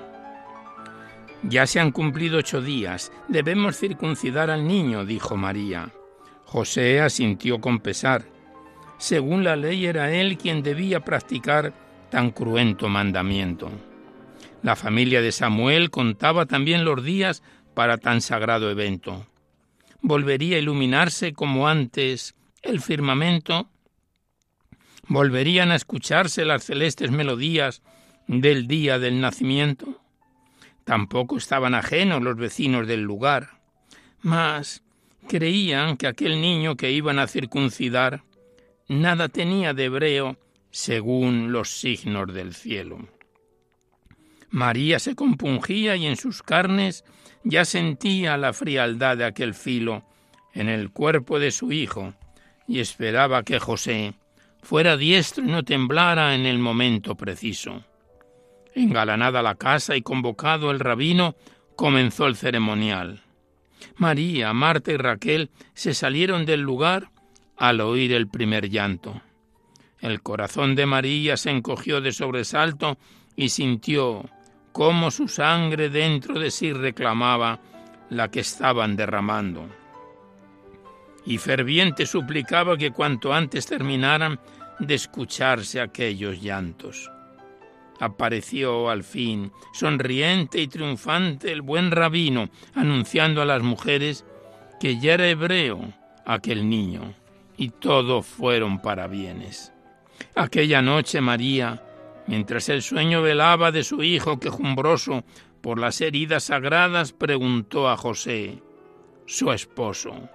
Ya 1.42 1.66
se 1.66 1.78
han 1.78 1.92
cumplido 1.92 2.38
ocho 2.38 2.62
días, 2.62 3.12
debemos 3.28 3.76
circuncidar 3.76 4.49
al 4.49 4.66
niño, 4.66 5.04
dijo 5.04 5.37
María. 5.37 5.92
José 6.47 7.02
asintió 7.02 7.61
con 7.61 7.80
pesar. 7.80 8.25
Según 8.97 9.45
la 9.45 9.57
ley 9.57 9.85
era 9.85 10.11
él 10.14 10.38
quien 10.38 10.62
debía 10.62 11.00
practicar 11.00 11.75
tan 12.09 12.30
cruento 12.30 12.88
mandamiento. 12.88 13.71
La 14.62 14.75
familia 14.75 15.21
de 15.21 15.33
Samuel 15.33 15.90
contaba 15.90 16.47
también 16.47 16.87
los 16.87 17.04
días 17.04 17.42
para 17.75 17.99
tan 17.99 18.23
sagrado 18.23 18.71
evento. 18.71 19.26
¿Volvería 20.00 20.57
a 20.57 20.61
iluminarse 20.61 21.35
como 21.35 21.68
antes 21.68 22.35
el 22.62 22.80
firmamento? 22.80 23.68
¿Volverían 25.09 25.73
a 25.73 25.76
escucharse 25.76 26.47
las 26.47 26.64
celestes 26.64 27.11
melodías 27.11 27.83
del 28.28 28.68
día 28.68 28.99
del 28.99 29.20
nacimiento. 29.20 30.00
Tampoco 30.85 31.37
estaban 31.37 31.75
ajenos 31.75 32.23
los 32.23 32.37
vecinos 32.37 32.87
del 32.87 33.02
lugar, 33.02 33.61
mas 34.20 34.85
creían 35.28 35.97
que 35.97 36.06
aquel 36.06 36.40
niño 36.40 36.76
que 36.76 36.92
iban 36.92 37.18
a 37.18 37.26
circuncidar 37.26 38.23
nada 38.87 39.28
tenía 39.28 39.75
de 39.75 39.87
hebreo 39.87 40.38
según 40.70 41.52
los 41.52 41.70
signos 41.70 42.32
del 42.32 42.54
cielo. 42.54 43.08
María 44.50 44.99
se 44.99 45.14
compungía 45.14 45.97
y 45.97 46.06
en 46.06 46.16
sus 46.16 46.42
carnes 46.42 47.04
ya 47.44 47.64
sentía 47.64 48.37
la 48.37 48.52
frialdad 48.52 49.16
de 49.16 49.25
aquel 49.25 49.54
filo 49.54 50.04
en 50.54 50.68
el 50.68 50.90
cuerpo 50.90 51.38
de 51.38 51.50
su 51.50 51.73
hijo 51.73 52.14
y 52.66 52.80
esperaba 52.80 53.42
que 53.42 53.58
José 53.58 54.14
fuera 54.62 54.97
diestro 54.97 55.44
y 55.44 55.49
no 55.49 55.64
temblara 55.64 56.35
en 56.35 56.47
el 56.47 56.58
momento 56.58 57.14
preciso. 57.14 57.85
Engalanada 58.75 59.42
la 59.42 59.54
casa 59.54 59.96
y 59.96 60.02
convocado 60.02 60.70
el 60.70 60.80
rabino, 60.80 61.37
comenzó 61.76 62.26
el 62.26 62.37
ceremonial. 62.37 63.22
María, 63.96 64.52
Marta 64.52 64.92
y 64.92 64.96
Raquel 64.96 65.50
se 65.74 65.94
salieron 65.94 66.44
del 66.44 66.61
lugar 66.61 67.11
al 67.57 67.81
oír 67.81 68.12
el 68.12 68.28
primer 68.28 68.68
llanto. 68.68 69.20
El 70.00 70.22
corazón 70.22 70.74
de 70.74 70.87
María 70.87 71.37
se 71.37 71.50
encogió 71.50 72.00
de 72.00 72.12
sobresalto 72.12 72.98
y 73.35 73.48
sintió 73.48 74.28
cómo 74.72 75.11
su 75.11 75.28
sangre 75.28 75.88
dentro 75.88 76.38
de 76.38 76.50
sí 76.50 76.72
reclamaba 76.72 77.61
la 78.11 78.31
que 78.31 78.40
estaban 78.40 78.96
derramando. 78.96 79.68
Y 81.26 81.38
ferviente 81.38 82.07
suplicaba 82.07 82.76
que 82.76 82.92
cuanto 82.92 83.33
antes 83.33 83.66
terminaran 83.66 84.40
de 84.78 84.94
escucharse 84.94 85.81
aquellos 85.81 86.40
llantos 86.40 87.11
apareció 88.00 88.90
al 88.90 89.04
fin, 89.04 89.52
sonriente 89.72 90.61
y 90.61 90.68
triunfante, 90.68 91.52
el 91.52 91.62
buen 91.62 91.90
rabino, 91.90 92.48
anunciando 92.74 93.42
a 93.42 93.46
las 93.46 93.62
mujeres 93.62 94.24
que 94.80 94.98
ya 94.98 95.14
era 95.14 95.28
hebreo 95.28 95.80
aquel 96.24 96.68
niño, 96.68 97.14
y 97.56 97.70
todo 97.70 98.22
fueron 98.22 98.80
para 98.80 99.06
bienes. 99.06 99.72
Aquella 100.34 100.82
noche 100.82 101.20
María, 101.20 101.82
mientras 102.26 102.68
el 102.68 102.82
sueño 102.82 103.22
velaba 103.22 103.72
de 103.72 103.82
su 103.82 104.02
hijo 104.02 104.38
quejumbroso 104.38 105.24
por 105.61 105.78
las 105.78 106.00
heridas 106.00 106.44
sagradas, 106.44 107.12
preguntó 107.12 107.88
a 107.88 107.96
José, 107.96 108.62
su 109.26 109.50
esposo, 109.52 110.28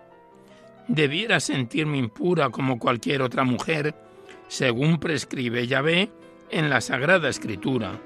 ¿debiera 0.87 1.39
sentirme 1.39 1.97
impura 1.97 2.49
como 2.49 2.77
cualquier 2.79 3.21
otra 3.21 3.43
mujer, 3.43 3.95
según 4.47 4.99
prescribe 4.99 5.65
Yahvé? 5.67 6.11
En 6.53 6.69
la 6.69 6.81
Sagrada 6.81 7.29
Escritura. 7.29 7.99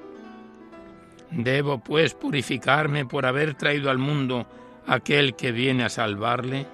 ¿Debo 1.30 1.78
pues 1.78 2.14
purificarme 2.14 3.04
por 3.04 3.26
haber 3.26 3.54
traído 3.54 3.90
al 3.90 3.98
mundo 3.98 4.46
aquel 4.86 5.36
que 5.36 5.52
viene 5.52 5.84
a 5.84 5.90
salvarle? 5.90 6.66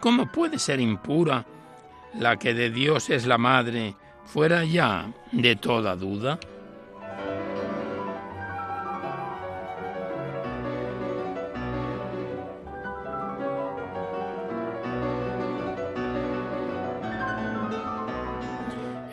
¿Cómo 0.00 0.30
puede 0.30 0.58
ser 0.58 0.80
impura 0.80 1.46
la 2.18 2.36
que 2.36 2.54
de 2.54 2.70
Dios 2.70 3.08
es 3.10 3.26
la 3.26 3.38
madre, 3.38 3.94
fuera 4.24 4.64
ya 4.64 5.12
de 5.30 5.54
toda 5.56 5.94
duda? 5.94 6.38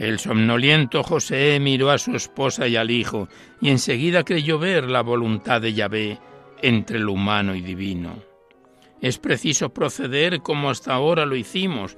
El 0.01 0.17
somnoliento 0.17 1.03
José 1.03 1.59
miró 1.59 1.91
a 1.91 1.99
su 1.99 2.15
esposa 2.15 2.67
y 2.67 2.75
al 2.75 2.89
hijo, 2.89 3.29
y 3.61 3.69
enseguida 3.69 4.23
creyó 4.23 4.57
ver 4.57 4.89
la 4.89 5.01
voluntad 5.01 5.61
de 5.61 5.73
Yahvé 5.73 6.17
entre 6.63 6.97
lo 6.97 7.11
humano 7.11 7.53
y 7.53 7.61
divino. 7.61 8.15
Es 8.99 9.19
preciso 9.19 9.69
proceder 9.69 10.41
como 10.41 10.71
hasta 10.71 10.95
ahora 10.95 11.27
lo 11.27 11.35
hicimos, 11.35 11.97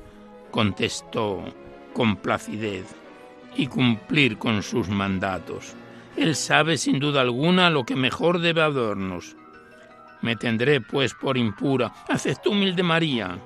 contestó 0.52 1.46
con 1.94 2.18
placidez, 2.18 2.94
y 3.56 3.68
cumplir 3.68 4.38
con 4.38 4.64
sus 4.64 4.90
mandatos. 4.90 5.74
Él 6.18 6.36
sabe 6.36 6.78
sin 6.78 7.00
duda 7.00 7.22
alguna 7.22 7.70
lo 7.70 7.86
que 7.86 7.96
mejor 7.96 8.40
debe 8.40 8.64
adornos. 8.64 9.38
Me 10.22 10.36
tendré 10.36 10.82
pues 10.82 11.14
por 11.14 11.38
impura, 11.38 11.94
aceptó 12.10 12.50
humilde 12.50 12.84
María, 12.84 13.40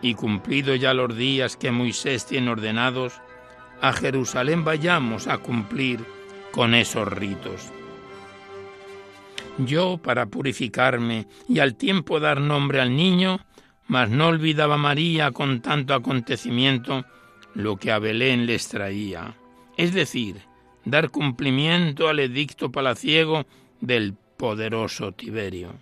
y 0.00 0.14
cumplido 0.14 0.74
ya 0.76 0.94
los 0.94 1.14
días 1.14 1.58
que 1.58 1.70
Moisés 1.70 2.24
tiene 2.24 2.50
ordenados, 2.50 3.20
a 3.82 3.92
Jerusalén 3.92 4.64
vayamos 4.64 5.26
a 5.26 5.38
cumplir 5.38 6.04
con 6.52 6.72
esos 6.74 7.06
ritos. 7.06 7.70
Yo, 9.58 9.98
para 9.98 10.26
purificarme 10.26 11.26
y 11.48 11.58
al 11.58 11.74
tiempo 11.74 12.20
dar 12.20 12.40
nombre 12.40 12.80
al 12.80 12.96
niño, 12.96 13.40
mas 13.88 14.08
no 14.08 14.28
olvidaba 14.28 14.78
María 14.78 15.32
con 15.32 15.60
tanto 15.60 15.94
acontecimiento 15.94 17.04
lo 17.54 17.76
que 17.76 17.90
a 17.90 17.98
Belén 17.98 18.46
les 18.46 18.68
traía, 18.68 19.34
es 19.76 19.92
decir, 19.92 20.40
dar 20.84 21.10
cumplimiento 21.10 22.08
al 22.08 22.20
edicto 22.20 22.70
palaciego 22.70 23.46
del 23.80 24.14
poderoso 24.36 25.10
Tiberio. 25.12 25.74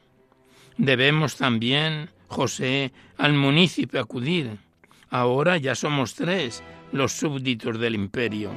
Debemos 0.79 1.37
también, 1.37 2.09
José, 2.29 2.93
al 3.19 3.35
munícipe 3.35 3.99
acudir. 3.99 4.57
Ahora 5.11 5.59
ya 5.59 5.75
somos 5.75 6.15
tres, 6.15 6.63
los 6.93 7.13
súbditos 7.13 7.79
del 7.79 7.95
imperio. 7.95 8.51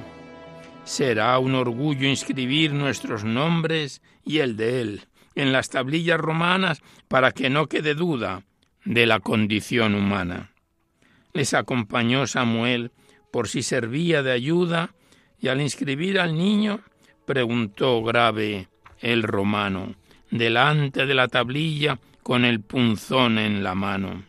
Será 0.84 1.38
un 1.40 1.56
orgullo 1.56 2.08
inscribir 2.08 2.74
nuestros 2.74 3.24
nombres 3.24 4.02
y 4.26 4.40
el 4.40 4.58
de 4.58 4.82
él 4.82 5.02
en 5.36 5.52
las 5.52 5.70
tablillas 5.70 6.20
romanas 6.20 6.82
para 7.08 7.32
que 7.32 7.50
no 7.50 7.68
quede 7.68 7.96
duda 7.96 8.44
de 8.86 9.06
la 9.06 9.20
condición 9.20 9.96
humana. 9.96 10.52
Les 11.34 11.54
acompañó 11.54 12.28
Samuel 12.28 12.92
por 13.32 13.48
si 13.48 13.64
servía 13.64 14.22
de 14.22 14.32
ayuda 14.32 14.94
y 15.40 15.48
al 15.48 15.62
inscribir 15.62 16.20
al 16.20 16.38
niño 16.38 16.82
preguntó 17.26 18.04
grave 18.04 18.68
el 19.00 19.24
romano, 19.24 19.96
delante 20.30 21.06
de 21.06 21.14
la 21.14 21.28
tablilla 21.28 22.00
con 22.22 22.46
el 22.46 22.62
punzón 22.62 23.38
en 23.38 23.64
la 23.64 23.76
mano. 23.76 24.24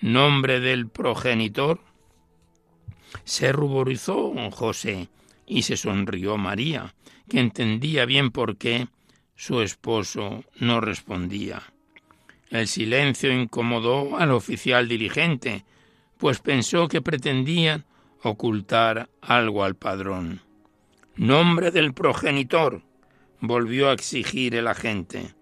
¿Nombre 0.00 0.60
del 0.60 0.88
progenitor? 0.88 1.80
Se 3.24 3.52
ruborizó 3.52 4.32
José 4.50 5.08
y 5.46 5.62
se 5.62 5.76
sonrió 5.76 6.36
María, 6.36 6.94
que 7.28 7.40
entendía 7.40 8.04
bien 8.04 8.30
por 8.30 8.56
qué 8.56 8.88
su 9.36 9.60
esposo 9.62 10.44
no 10.58 10.80
respondía. 10.80 11.62
El 12.50 12.66
silencio 12.66 13.32
incomodó 13.32 14.16
al 14.18 14.32
oficial 14.32 14.88
dirigente, 14.88 15.64
pues 16.18 16.40
pensó 16.40 16.88
que 16.88 17.00
pretendían 17.00 17.84
ocultar 18.22 19.08
algo 19.20 19.64
al 19.64 19.76
padrón. 19.76 20.40
Nombre 21.16 21.70
del 21.70 21.94
progenitor, 21.94 22.82
volvió 23.40 23.88
a 23.90 23.92
exigir 23.92 24.54
el 24.54 24.66
agente. 24.66 25.34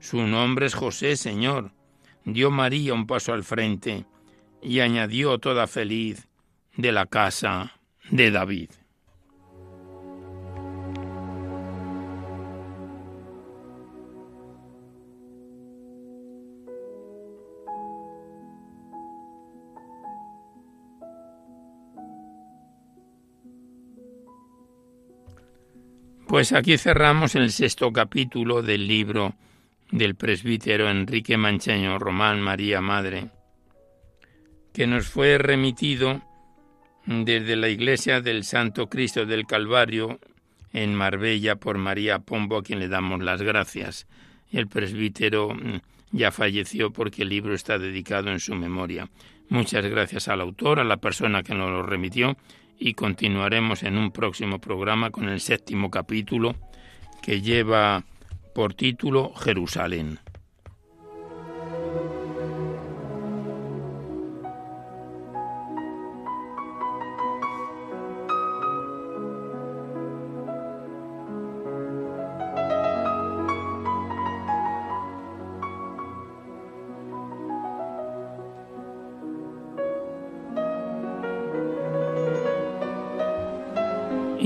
Su 0.00 0.26
nombre 0.26 0.66
es 0.66 0.74
José, 0.74 1.16
señor. 1.16 1.72
Dio 2.24 2.50
María 2.50 2.94
un 2.94 3.06
paso 3.06 3.32
al 3.32 3.44
frente 3.44 4.04
y 4.62 4.80
añadió 4.80 5.38
toda 5.38 5.66
feliz 5.66 6.27
de 6.78 6.92
la 6.92 7.06
casa 7.06 7.72
de 8.08 8.30
David. 8.30 8.70
Pues 26.28 26.52
aquí 26.52 26.78
cerramos 26.78 27.34
el 27.34 27.50
sexto 27.50 27.92
capítulo 27.92 28.62
del 28.62 28.86
libro 28.86 29.34
del 29.90 30.14
presbítero 30.14 30.88
Enrique 30.88 31.36
Mancheño 31.36 31.98
Román 31.98 32.40
María 32.40 32.80
Madre, 32.80 33.30
que 34.72 34.86
nos 34.86 35.08
fue 35.08 35.38
remitido 35.38 36.27
desde 37.08 37.56
la 37.56 37.70
iglesia 37.70 38.20
del 38.20 38.44
Santo 38.44 38.88
Cristo 38.88 39.24
del 39.24 39.46
Calvario 39.46 40.20
en 40.74 40.94
Marbella 40.94 41.56
por 41.56 41.78
María 41.78 42.18
Pombo, 42.18 42.58
a 42.58 42.62
quien 42.62 42.80
le 42.80 42.88
damos 42.88 43.22
las 43.22 43.40
gracias. 43.40 44.06
El 44.52 44.68
presbítero 44.68 45.54
mm, 45.54 45.80
ya 46.12 46.30
falleció 46.30 46.92
porque 46.92 47.22
el 47.22 47.30
libro 47.30 47.54
está 47.54 47.78
dedicado 47.78 48.30
en 48.30 48.40
su 48.40 48.54
memoria. 48.54 49.08
Muchas 49.48 49.86
gracias 49.86 50.28
al 50.28 50.42
autor, 50.42 50.80
a 50.80 50.84
la 50.84 50.98
persona 50.98 51.42
que 51.42 51.54
nos 51.54 51.70
lo 51.70 51.82
remitió 51.82 52.36
y 52.78 52.92
continuaremos 52.92 53.84
en 53.84 53.96
un 53.96 54.12
próximo 54.12 54.58
programa 54.58 55.10
con 55.10 55.30
el 55.30 55.40
séptimo 55.40 55.90
capítulo 55.90 56.56
que 57.22 57.40
lleva 57.40 58.04
por 58.54 58.74
título 58.74 59.32
Jerusalén. 59.34 60.18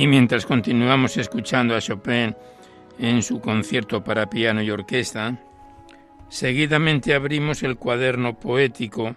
Y 0.02 0.08
mientras 0.08 0.46
continuamos 0.46 1.16
escuchando 1.16 1.76
a 1.76 1.80
Chopin 1.80 2.34
en 2.98 3.22
su 3.22 3.40
concierto 3.40 4.02
para 4.02 4.28
piano 4.28 4.60
y 4.60 4.68
orquesta, 4.68 5.38
seguidamente 6.28 7.14
abrimos 7.14 7.62
el 7.62 7.76
cuaderno 7.76 8.36
poético 8.40 9.14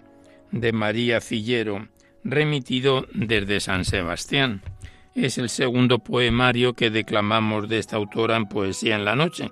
de 0.52 0.70
María 0.70 1.20
Cillero, 1.20 1.88
remitido 2.22 3.04
desde 3.12 3.58
San 3.58 3.84
Sebastián. 3.84 4.62
Es 5.16 5.38
el 5.38 5.48
segundo 5.48 5.98
poemario 5.98 6.74
que 6.74 6.90
declamamos 6.90 7.68
de 7.68 7.80
esta 7.80 7.96
autora 7.96 8.36
en 8.36 8.46
Poesía 8.46 8.94
en 8.94 9.04
la 9.04 9.16
Noche. 9.16 9.50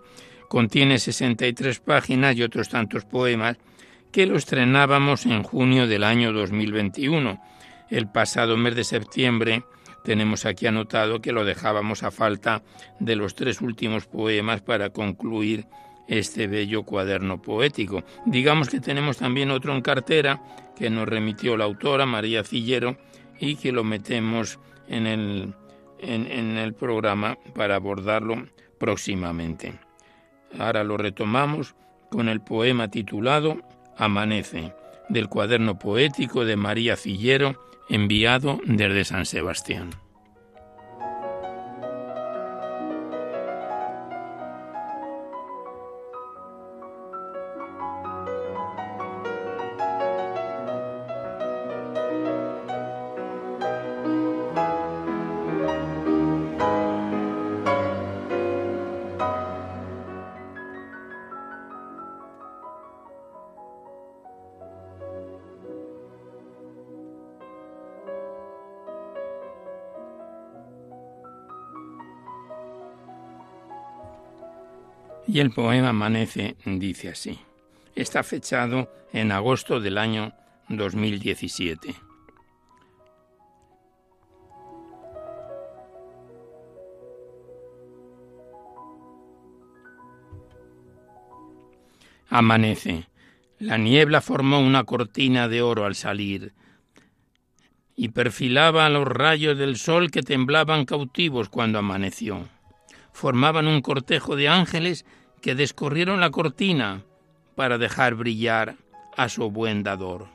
Contiene 0.48 1.00
63 1.00 1.80
páginas 1.80 2.36
y 2.36 2.44
otros 2.44 2.68
tantos 2.68 3.04
poemas 3.06 3.56
que 4.12 4.26
lo 4.26 4.36
estrenábamos 4.36 5.26
en 5.26 5.42
junio 5.42 5.88
del 5.88 6.04
año 6.04 6.32
2021. 6.32 7.42
El 7.90 8.06
pasado 8.06 8.56
mes 8.56 8.76
de 8.76 8.84
septiembre 8.84 9.64
tenemos 10.04 10.44
aquí 10.44 10.66
anotado 10.66 11.20
que 11.20 11.32
lo 11.32 11.44
dejábamos 11.44 12.02
a 12.02 12.10
falta 12.10 12.62
de 13.00 13.16
los 13.16 13.34
tres 13.34 13.60
últimos 13.60 14.06
poemas 14.06 14.60
para 14.60 14.90
concluir 14.90 15.66
este 16.06 16.46
bello 16.46 16.82
cuaderno 16.82 17.40
poético. 17.40 18.04
Digamos 18.26 18.68
que 18.68 18.80
tenemos 18.80 19.16
también 19.16 19.50
otro 19.50 19.74
en 19.74 19.80
cartera 19.80 20.42
que 20.76 20.90
nos 20.90 21.08
remitió 21.08 21.56
la 21.56 21.64
autora 21.64 22.04
María 22.04 22.44
Cillero 22.44 22.98
y 23.40 23.56
que 23.56 23.72
lo 23.72 23.82
metemos 23.82 24.60
en 24.88 25.06
el, 25.06 25.54
en 25.98 26.58
el 26.58 26.74
programa 26.74 27.38
para 27.54 27.76
abordarlo 27.76 28.46
próximamente. 28.78 29.78
Ahora 30.58 30.84
lo 30.84 30.98
retomamos 30.98 31.74
con 32.10 32.28
el 32.28 32.42
poema 32.42 32.88
titulado 32.88 33.56
Amanece, 33.96 34.74
del 35.08 35.28
cuaderno 35.28 35.78
poético 35.78 36.44
de 36.44 36.56
María 36.56 36.96
Cillero, 36.96 37.56
enviado 37.88 38.60
desde 38.64 39.04
San 39.04 39.26
Sebastián. 39.26 39.90
Y 75.34 75.40
el 75.40 75.50
poema 75.50 75.88
Amanece 75.88 76.54
dice 76.64 77.08
así. 77.08 77.40
Está 77.96 78.22
fechado 78.22 78.88
en 79.12 79.32
agosto 79.32 79.80
del 79.80 79.98
año 79.98 80.32
2017. 80.68 81.92
Amanece. 92.28 93.08
La 93.58 93.76
niebla 93.76 94.20
formó 94.20 94.60
una 94.60 94.84
cortina 94.84 95.48
de 95.48 95.62
oro 95.62 95.84
al 95.84 95.96
salir 95.96 96.52
y 97.96 98.10
perfilaba 98.10 98.88
los 98.88 99.08
rayos 99.08 99.58
del 99.58 99.78
sol 99.78 100.12
que 100.12 100.22
temblaban 100.22 100.84
cautivos 100.84 101.48
cuando 101.48 101.80
amaneció. 101.80 102.48
Formaban 103.12 103.66
un 103.66 103.82
cortejo 103.82 104.36
de 104.36 104.48
ángeles 104.48 105.04
que 105.44 105.54
descorrieron 105.54 106.20
la 106.20 106.30
cortina 106.30 107.02
para 107.54 107.76
dejar 107.76 108.14
brillar 108.14 108.76
a 109.14 109.28
su 109.28 109.50
buen 109.50 109.82
dador. 109.82 110.28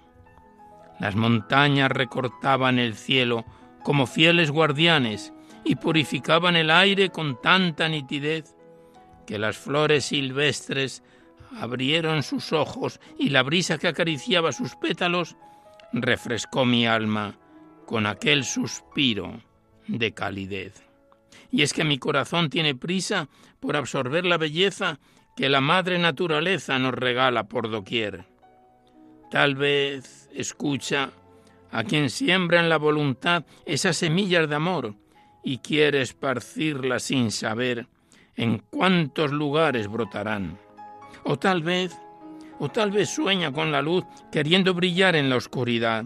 Las 1.00 1.16
montañas 1.16 1.90
recortaban 1.90 2.78
el 2.78 2.94
cielo 2.94 3.44
como 3.82 4.06
fieles 4.06 4.52
guardianes 4.52 5.34
y 5.64 5.78
purificaban 5.78 6.56
el 6.56 6.70
aire 6.70 7.10
con 7.10 7.42
tanta 7.42 7.90
nitidez 7.90 8.56
que 9.26 9.40
las 9.40 9.58
flores 9.58 10.06
silvestres 10.06 11.02
abrieron 11.60 12.22
sus 12.22 12.54
ojos 12.54 13.00
y 13.18 13.30
la 13.30 13.42
brisa 13.42 13.80
que 13.80 13.88
acariciaba 13.88 14.52
sus 14.52 14.76
pétalos 14.76 15.38
refrescó 15.92 16.66
mi 16.66 16.86
alma 16.86 17.36
con 17.88 18.06
aquel 18.06 18.44
suspiro 18.44 19.42
de 19.88 20.14
calidez. 20.14 20.89
Y 21.52 21.64
es 21.64 21.74
que 21.74 21.84
mi 21.84 21.98
corazón 21.98 22.50
tiene 22.50 22.76
prisa 22.76 23.28
por 23.60 23.76
absorber 23.76 24.26
la 24.26 24.38
belleza 24.38 25.00
que 25.36 25.50
la 25.50 25.62
madre 25.62 25.98
naturaleza 25.98 26.78
nos 26.80 26.94
regala 26.94 27.46
por 27.46 27.70
doquier. 27.70 28.26
Tal 29.32 29.56
vez 29.56 30.30
escucha 30.34 31.12
a 31.72 31.84
quien 31.84 32.10
siembra 32.10 32.60
en 32.60 32.70
la 32.70 32.78
voluntad 32.78 33.46
esas 33.66 33.98
semillas 33.98 34.50
de 34.50 34.56
amor 34.56 34.96
y 35.44 35.60
quiere 35.60 36.02
esparcirlas 36.02 37.04
sin 37.04 37.32
saber 37.32 37.88
en 38.36 38.60
cuántos 38.70 39.32
lugares 39.32 39.88
brotarán. 39.88 40.58
O 41.24 41.38
tal 41.38 41.62
vez, 41.62 41.96
o 42.60 42.70
tal 42.70 42.92
vez 42.92 43.10
sueña 43.10 43.52
con 43.52 43.72
la 43.72 43.82
luz 43.82 44.04
queriendo 44.32 44.74
brillar 44.74 45.16
en 45.16 45.30
la 45.30 45.36
oscuridad, 45.36 46.06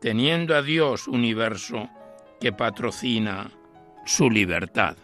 teniendo 0.00 0.54
a 0.54 0.62
Dios 0.62 1.08
universo 1.08 1.88
que 2.40 2.52
patrocina 2.52 3.50
su 4.10 4.28
libertad. 4.28 4.96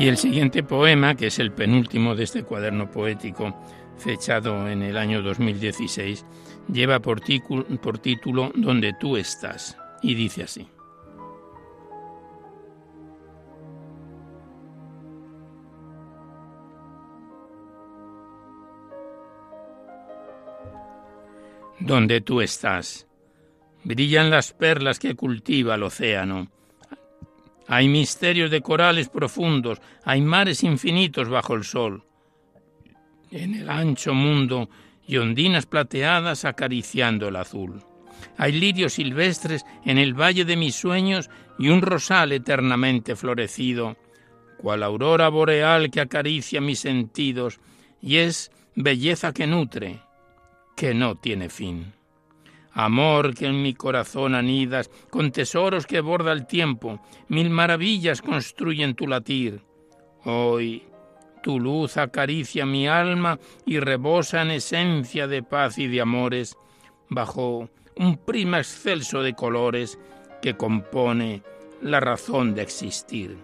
Y 0.00 0.08
el 0.08 0.16
siguiente 0.16 0.62
poema, 0.62 1.14
que 1.14 1.26
es 1.26 1.38
el 1.38 1.52
penúltimo 1.52 2.14
de 2.14 2.24
este 2.24 2.42
cuaderno 2.42 2.90
poético, 2.90 3.54
fechado 3.98 4.66
en 4.66 4.80
el 4.80 4.96
año 4.96 5.20
2016, 5.20 6.24
lleva 6.72 7.00
por, 7.00 7.20
por 7.82 7.98
título 7.98 8.50
Donde 8.54 8.94
tú 8.98 9.18
estás, 9.18 9.76
y 10.00 10.14
dice 10.14 10.44
así. 10.44 10.66
Donde 21.78 22.22
tú 22.22 22.40
estás, 22.40 23.06
brillan 23.84 24.30
las 24.30 24.54
perlas 24.54 24.98
que 24.98 25.14
cultiva 25.14 25.74
el 25.74 25.82
océano 25.82 26.48
hay 27.72 27.86
misterios 27.86 28.50
de 28.50 28.62
corales 28.62 29.08
profundos, 29.08 29.80
hay 30.02 30.20
mares 30.20 30.64
infinitos 30.64 31.28
bajo 31.28 31.54
el 31.54 31.62
sol. 31.62 32.02
En 33.30 33.54
el 33.54 33.70
ancho 33.70 34.12
mundo 34.12 34.68
y 35.06 35.18
ondinas 35.18 35.66
plateadas 35.66 36.44
acariciando 36.44 37.28
el 37.28 37.36
azul. 37.36 37.80
Hay 38.36 38.50
lirios 38.50 38.94
silvestres 38.94 39.64
en 39.84 39.98
el 39.98 40.14
valle 40.14 40.44
de 40.44 40.56
mis 40.56 40.74
sueños 40.74 41.30
y 41.60 41.68
un 41.68 41.80
rosal 41.80 42.32
eternamente 42.32 43.14
florecido, 43.14 43.96
cual 44.56 44.82
aurora 44.82 45.28
boreal 45.28 45.92
que 45.92 46.00
acaricia 46.00 46.60
mis 46.60 46.80
sentidos 46.80 47.60
y 48.02 48.16
es 48.16 48.50
belleza 48.74 49.32
que 49.32 49.46
nutre, 49.46 50.00
que 50.76 50.92
no 50.92 51.18
tiene 51.18 51.48
fin. 51.48 51.92
Amor 52.72 53.34
que 53.34 53.46
en 53.46 53.62
mi 53.62 53.74
corazón 53.74 54.34
anidas, 54.34 54.90
con 55.10 55.32
tesoros 55.32 55.86
que 55.86 56.00
borda 56.00 56.32
el 56.32 56.46
tiempo, 56.46 57.00
mil 57.28 57.50
maravillas 57.50 58.22
construyen 58.22 58.94
tu 58.94 59.08
latir. 59.08 59.62
Hoy 60.24 60.84
tu 61.42 61.58
luz 61.58 61.96
acaricia 61.96 62.66
mi 62.66 62.86
alma 62.86 63.38
y 63.66 63.80
rebosa 63.80 64.42
en 64.42 64.52
esencia 64.52 65.26
de 65.26 65.42
paz 65.42 65.78
y 65.78 65.88
de 65.88 66.00
amores, 66.00 66.56
bajo 67.08 67.68
un 67.96 68.16
prima 68.18 68.58
excelso 68.58 69.22
de 69.22 69.34
colores 69.34 69.98
que 70.40 70.56
compone 70.56 71.42
la 71.82 71.98
razón 71.98 72.54
de 72.54 72.62
existir. 72.62 73.36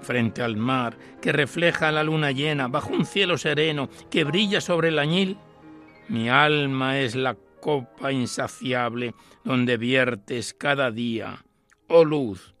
Frente 0.00 0.42
al 0.42 0.56
mar 0.56 0.96
que 1.20 1.32
refleja 1.32 1.92
la 1.92 2.02
luna 2.02 2.32
llena, 2.32 2.68
bajo 2.68 2.90
un 2.90 3.04
cielo 3.04 3.36
sereno 3.36 3.88
que 4.10 4.24
brilla 4.24 4.60
sobre 4.60 4.88
el 4.88 4.98
añil, 4.98 5.36
mi 6.08 6.28
alma 6.28 6.98
es 6.98 7.14
la 7.14 7.36
copa 7.60 8.12
insaciable 8.12 9.14
donde 9.44 9.76
viertes 9.76 10.54
cada 10.54 10.90
día, 10.90 11.44
oh 11.88 12.04
luz, 12.04 12.54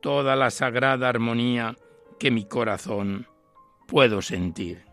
toda 0.00 0.36
la 0.36 0.50
sagrada 0.50 1.08
armonía 1.08 1.76
que 2.18 2.30
mi 2.30 2.44
corazón 2.44 3.26
puedo 3.86 4.22
sentir. 4.22 4.89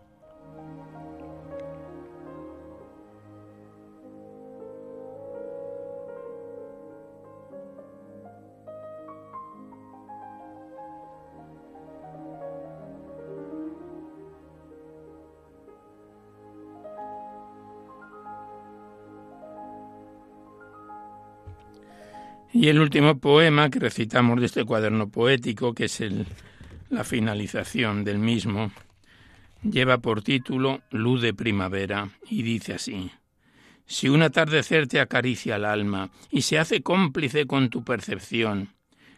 Y 22.60 22.70
el 22.70 22.80
último 22.80 23.20
poema 23.20 23.70
que 23.70 23.78
recitamos 23.78 24.40
de 24.40 24.48
este 24.48 24.66
cuaderno 24.66 25.10
poético, 25.10 25.76
que 25.76 25.86
es 25.86 26.02
el, 26.02 26.26
la 26.90 27.04
finalización 27.04 28.04
del 28.04 28.18
mismo, 28.18 28.72
lleva 29.62 30.00
por 30.00 30.24
título 30.24 30.82
Luz 30.90 31.22
de 31.22 31.36
primavera 31.36 32.10
y 32.28 32.42
dice 32.42 32.74
así. 32.74 33.12
Si 33.86 34.10
un 34.10 34.24
atardecer 34.24 34.88
te 34.88 35.00
acaricia 35.00 35.58
el 35.58 35.66
alma 35.66 36.10
y 36.32 36.42
se 36.42 36.58
hace 36.58 36.82
cómplice 36.82 37.46
con 37.46 37.70
tu 37.70 37.84
percepción, 37.84 38.74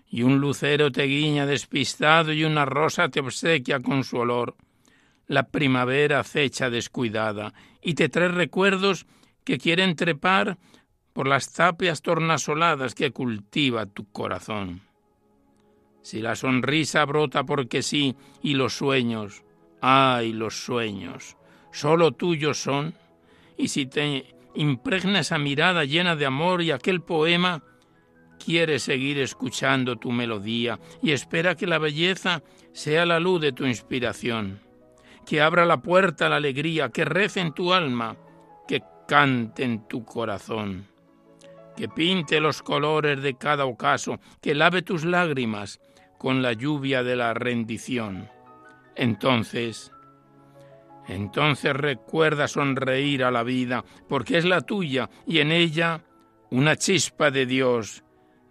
y 0.09 0.23
un 0.23 0.41
lucero 0.41 0.91
te 0.91 1.03
guiña 1.03 1.45
despistado 1.45 2.33
y 2.33 2.43
una 2.43 2.65
rosa 2.65 3.07
te 3.07 3.21
obsequia 3.21 3.79
con 3.79 4.03
su 4.03 4.17
olor, 4.17 4.57
la 5.27 5.43
primavera 5.43 6.19
acecha 6.19 6.69
descuidada 6.69 7.53
y 7.81 7.93
te 7.93 8.09
trae 8.09 8.27
recuerdos 8.27 9.05
que 9.45 9.57
quieren 9.57 9.95
trepar 9.95 10.57
por 11.13 11.27
las 11.27 11.51
tapias 11.53 12.01
tornasoladas 12.01 12.95
que 12.95 13.11
cultiva 13.11 13.85
tu 13.85 14.05
corazón. 14.11 14.81
Si 16.01 16.21
la 16.21 16.35
sonrisa 16.35 17.05
brota 17.05 17.43
porque 17.43 17.81
sí 17.81 18.15
y 18.41 18.53
los 18.53 18.73
sueños, 18.73 19.43
ay, 19.81 20.33
los 20.33 20.63
sueños, 20.63 21.37
solo 21.71 22.13
tuyos 22.13 22.61
son, 22.61 22.93
y 23.57 23.67
si 23.67 23.85
te 23.85 24.33
impregna 24.55 25.19
esa 25.19 25.37
mirada 25.37 25.83
llena 25.83 26.15
de 26.15 26.25
amor 26.25 26.61
y 26.61 26.71
aquel 26.71 27.01
poema, 27.01 27.63
quiere 28.43 28.79
seguir 28.79 29.19
escuchando 29.19 29.97
tu 29.97 30.11
melodía 30.11 30.79
y 31.01 31.11
espera 31.11 31.55
que 31.55 31.67
la 31.67 31.77
belleza 31.77 32.41
sea 32.71 33.05
la 33.05 33.19
luz 33.19 33.41
de 33.41 33.51
tu 33.51 33.65
inspiración, 33.65 34.61
que 35.25 35.41
abra 35.41 35.65
la 35.65 35.81
puerta 35.81 36.27
a 36.27 36.29
la 36.29 36.37
alegría, 36.37 36.89
que 36.89 37.03
rece 37.03 37.41
en 37.41 37.53
tu 37.53 37.73
alma, 37.73 38.15
que 38.67 38.81
cante 39.05 39.65
en 39.65 39.85
tu 39.87 40.05
corazón 40.05 40.87
que 41.79 41.87
pinte 41.87 42.41
los 42.41 42.61
colores 42.61 43.21
de 43.21 43.35
cada 43.35 43.65
ocaso, 43.65 44.19
que 44.41 44.53
lave 44.53 44.81
tus 44.81 45.05
lágrimas 45.05 45.79
con 46.17 46.41
la 46.41 46.51
lluvia 46.51 47.03
de 47.03 47.15
la 47.15 47.33
rendición. 47.33 48.27
Entonces, 48.97 49.89
entonces 51.07 51.73
recuerda 51.73 52.49
sonreír 52.49 53.23
a 53.23 53.31
la 53.31 53.43
vida, 53.43 53.85
porque 54.09 54.37
es 54.37 54.43
la 54.43 54.59
tuya 54.59 55.09
y 55.25 55.39
en 55.39 55.53
ella 55.53 56.03
una 56.49 56.75
chispa 56.75 57.31
de 57.31 57.45
Dios, 57.45 58.03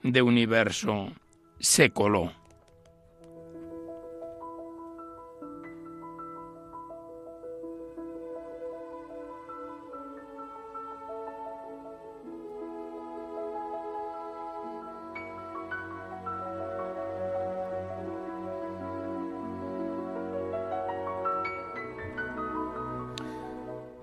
de 0.02 0.22
universo, 0.22 1.12
se 1.58 1.90
coló. 1.90 2.32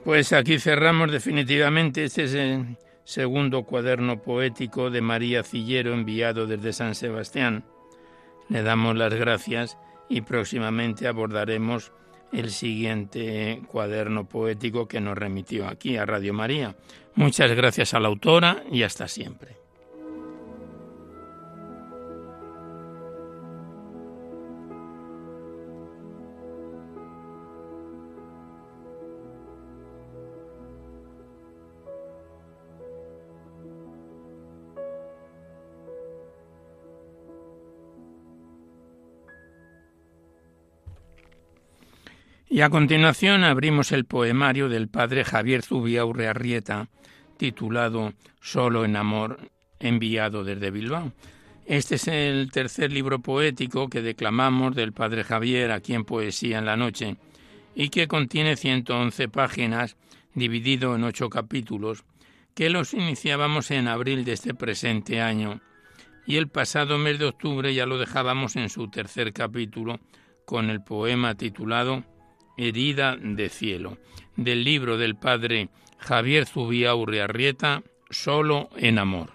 Pues 0.06 0.34
aquí 0.34 0.60
cerramos 0.60 1.12
definitivamente. 1.12 2.04
Este 2.04 2.26
es 2.26 2.36
el 2.36 2.78
segundo 3.06 3.64
cuaderno 3.64 4.22
poético 4.22 4.92
de 4.92 5.02
María 5.02 5.42
Cillero 5.42 5.96
enviado 5.96 6.46
desde 6.46 6.74
San 6.74 6.94
Sebastián. 6.94 7.66
Le 8.48 8.62
damos 8.62 8.96
las 8.96 9.12
gracias 9.16 9.80
y 10.08 10.22
próximamente 10.22 11.08
abordaremos 11.08 11.92
el 12.32 12.52
siguiente 12.52 13.64
cuaderno 13.68 14.30
poético 14.30 14.88
que 14.88 15.02
nos 15.02 15.18
remitió 15.18 15.68
aquí 15.68 15.98
a 15.98 16.06
Radio 16.06 16.36
María. 16.36 16.76
Muchas 17.16 17.52
gracias 17.54 17.96
a 17.96 18.00
la 18.00 18.08
autora 18.08 18.64
y 18.72 18.84
hasta 18.84 19.08
siempre. 19.08 19.65
Y 42.56 42.62
a 42.62 42.70
continuación 42.70 43.44
abrimos 43.44 43.92
el 43.92 44.06
poemario 44.06 44.70
del 44.70 44.88
padre 44.88 45.26
Javier 45.26 45.62
Zubiaurre 45.62 46.30
Arrieta, 46.30 46.88
titulado 47.36 48.14
Solo 48.40 48.86
en 48.86 48.96
Amor, 48.96 49.52
enviado 49.78 50.46
desde 50.46 50.72
Bilbao. 50.72 51.12
Este 51.66 51.96
es 51.96 52.08
el 52.08 52.50
tercer 52.54 52.94
libro 52.94 53.20
poético 53.20 53.90
que 53.90 54.02
declamamos 54.02 54.74
del 54.74 54.94
padre 54.94 55.26
Javier 55.26 55.74
aquí 55.74 55.96
en 55.96 56.06
Poesía 56.06 56.58
en 56.58 56.66
la 56.66 56.78
Noche 56.78 57.18
y 57.76 57.90
que 57.90 58.08
contiene 58.08 58.56
111 58.56 59.28
páginas, 59.28 59.98
dividido 60.34 60.96
en 60.96 61.04
ocho 61.04 61.30
capítulos, 61.30 62.06
que 62.54 62.70
los 62.70 62.94
iniciábamos 62.94 63.70
en 63.70 63.90
abril 63.90 64.24
de 64.24 64.32
este 64.32 64.54
presente 64.54 65.20
año 65.20 65.60
y 66.26 66.38
el 66.38 66.48
pasado 66.48 66.98
mes 67.00 67.20
de 67.20 67.26
octubre 67.26 67.74
ya 67.74 67.86
lo 67.86 67.98
dejábamos 67.98 68.56
en 68.56 68.70
su 68.70 68.90
tercer 68.90 69.34
capítulo 69.34 70.00
con 70.46 70.70
el 70.70 70.82
poema 70.82 71.36
titulado 71.36 72.06
Herida 72.58 73.18
de 73.18 73.50
cielo, 73.50 73.98
del 74.36 74.64
libro 74.64 74.98
del 74.98 75.16
padre 75.16 75.70
Javier 75.98 76.46
Zubiaurre 76.46 77.22
Arrieta, 77.22 77.84
Solo 78.10 78.70
en 78.78 79.00
amor. 79.00 79.32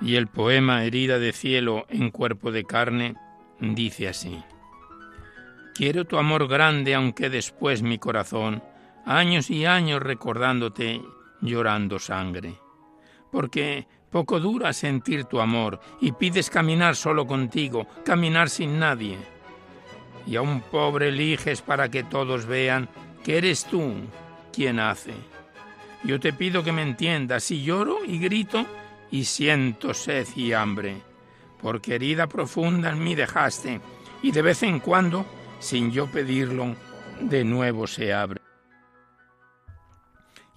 Y 0.00 0.16
el 0.16 0.28
poema 0.28 0.84
Herida 0.84 1.18
de 1.18 1.32
cielo 1.32 1.86
en 1.88 2.10
cuerpo 2.10 2.52
de 2.52 2.64
carne 2.64 3.14
dice 3.60 4.08
así. 4.08 4.42
Quiero 5.78 6.06
tu 6.06 6.18
amor 6.18 6.48
grande, 6.48 6.92
aunque 6.96 7.30
después 7.30 7.82
mi 7.82 7.98
corazón, 7.98 8.64
años 9.06 9.48
y 9.48 9.64
años 9.64 10.02
recordándote, 10.02 11.00
llorando 11.40 12.00
sangre. 12.00 12.54
Porque 13.30 13.86
poco 14.10 14.40
dura 14.40 14.72
sentir 14.72 15.26
tu 15.26 15.38
amor 15.38 15.78
y 16.00 16.10
pides 16.10 16.50
caminar 16.50 16.96
solo 16.96 17.28
contigo, 17.28 17.86
caminar 18.04 18.50
sin 18.50 18.80
nadie. 18.80 19.18
Y 20.26 20.34
a 20.34 20.42
un 20.42 20.62
pobre 20.62 21.10
eliges 21.10 21.62
para 21.62 21.88
que 21.88 22.02
todos 22.02 22.44
vean 22.44 22.88
que 23.22 23.38
eres 23.38 23.64
tú 23.64 23.94
quien 24.52 24.80
hace. 24.80 25.14
Yo 26.02 26.18
te 26.18 26.32
pido 26.32 26.64
que 26.64 26.72
me 26.72 26.82
entiendas 26.82 27.52
y 27.52 27.62
lloro 27.62 28.04
y 28.04 28.18
grito 28.18 28.66
y 29.12 29.22
siento 29.22 29.94
sed 29.94 30.26
y 30.34 30.54
hambre, 30.54 30.96
porque 31.62 31.94
herida 31.94 32.26
profunda 32.26 32.90
en 32.90 32.98
mí 32.98 33.14
dejaste 33.14 33.80
y 34.22 34.32
de 34.32 34.42
vez 34.42 34.64
en 34.64 34.80
cuando 34.80 35.37
sin 35.58 35.90
yo 35.90 36.06
pedirlo, 36.06 36.74
de 37.20 37.44
nuevo 37.44 37.86
se 37.86 38.12
abre. 38.12 38.40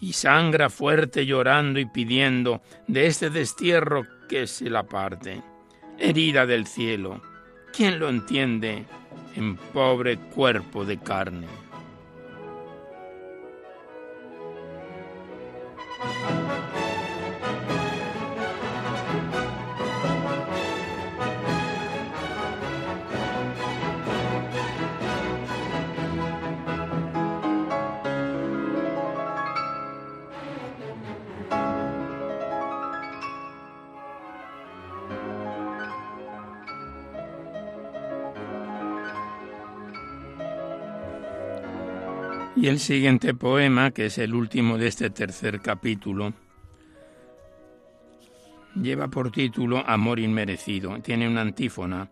y 0.01 0.13
sangra 0.13 0.69
fuerte 0.69 1.27
llorando 1.27 1.79
y 1.79 1.85
pidiendo 1.85 2.61
de 2.87 3.05
este 3.05 3.29
destierro 3.29 4.05
que 4.27 4.47
se 4.47 4.69
la 4.69 4.83
parte. 4.83 5.41
Herida 5.99 6.47
del 6.47 6.65
cielo, 6.65 7.21
¿quién 7.71 7.99
lo 7.99 8.09
entiende 8.09 8.85
en 9.35 9.55
pobre 9.55 10.17
cuerpo 10.17 10.83
de 10.83 10.97
carne? 10.97 11.47
Y 42.61 42.67
el 42.67 42.79
siguiente 42.79 43.33
poema, 43.33 43.89
que 43.89 44.05
es 44.05 44.19
el 44.19 44.35
último 44.35 44.77
de 44.77 44.85
este 44.85 45.09
tercer 45.09 45.61
capítulo, 45.61 46.31
lleva 48.75 49.07
por 49.07 49.31
título 49.31 49.83
Amor 49.83 50.19
inmerecido. 50.19 51.01
Tiene 51.01 51.27
una 51.27 51.41
antífona. 51.41 52.11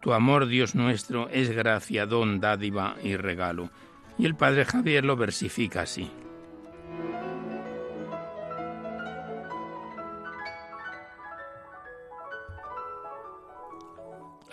Tu 0.00 0.14
amor, 0.14 0.46
Dios 0.46 0.74
nuestro, 0.74 1.28
es 1.28 1.50
gracia, 1.50 2.06
don, 2.06 2.40
dádiva 2.40 2.96
y 3.04 3.16
regalo. 3.16 3.68
Y 4.16 4.24
el 4.24 4.36
padre 4.36 4.64
Javier 4.64 5.04
lo 5.04 5.16
versifica 5.16 5.82
así. 5.82 6.10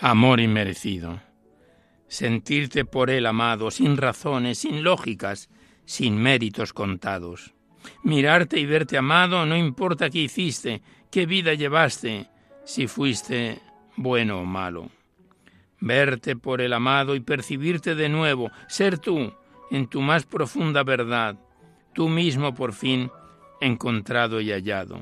Amor 0.01 0.41
inmerecido 0.41 1.21
sentirte 2.07 2.85
por 2.85 3.09
él 3.09 3.25
amado, 3.25 3.71
sin 3.71 3.97
razones, 3.97 4.59
sin 4.59 4.83
lógicas, 4.83 5.49
sin 5.85 6.17
méritos 6.17 6.73
contados. 6.73 7.53
Mirarte 8.03 8.59
y 8.59 8.65
verte 8.65 8.97
amado 8.97 9.45
no 9.45 9.55
importa 9.55 10.09
qué 10.09 10.19
hiciste, 10.19 10.81
qué 11.11 11.25
vida 11.25 11.53
llevaste, 11.53 12.29
si 12.65 12.87
fuiste 12.87 13.61
bueno 13.95 14.41
o 14.41 14.45
malo. 14.45 14.89
Verte 15.79 16.35
por 16.35 16.61
el 16.61 16.73
amado 16.73 17.15
y 17.15 17.19
percibirte 17.19 17.95
de 17.95 18.09
nuevo, 18.09 18.51
ser 18.67 18.97
tú, 18.97 19.33
en 19.69 19.87
tu 19.87 20.01
más 20.01 20.25
profunda 20.25 20.83
verdad, 20.83 21.37
tú 21.93 22.09
mismo 22.09 22.53
por 22.53 22.73
fin 22.73 23.11
encontrado 23.61 24.41
y 24.41 24.51
hallado, 24.51 25.01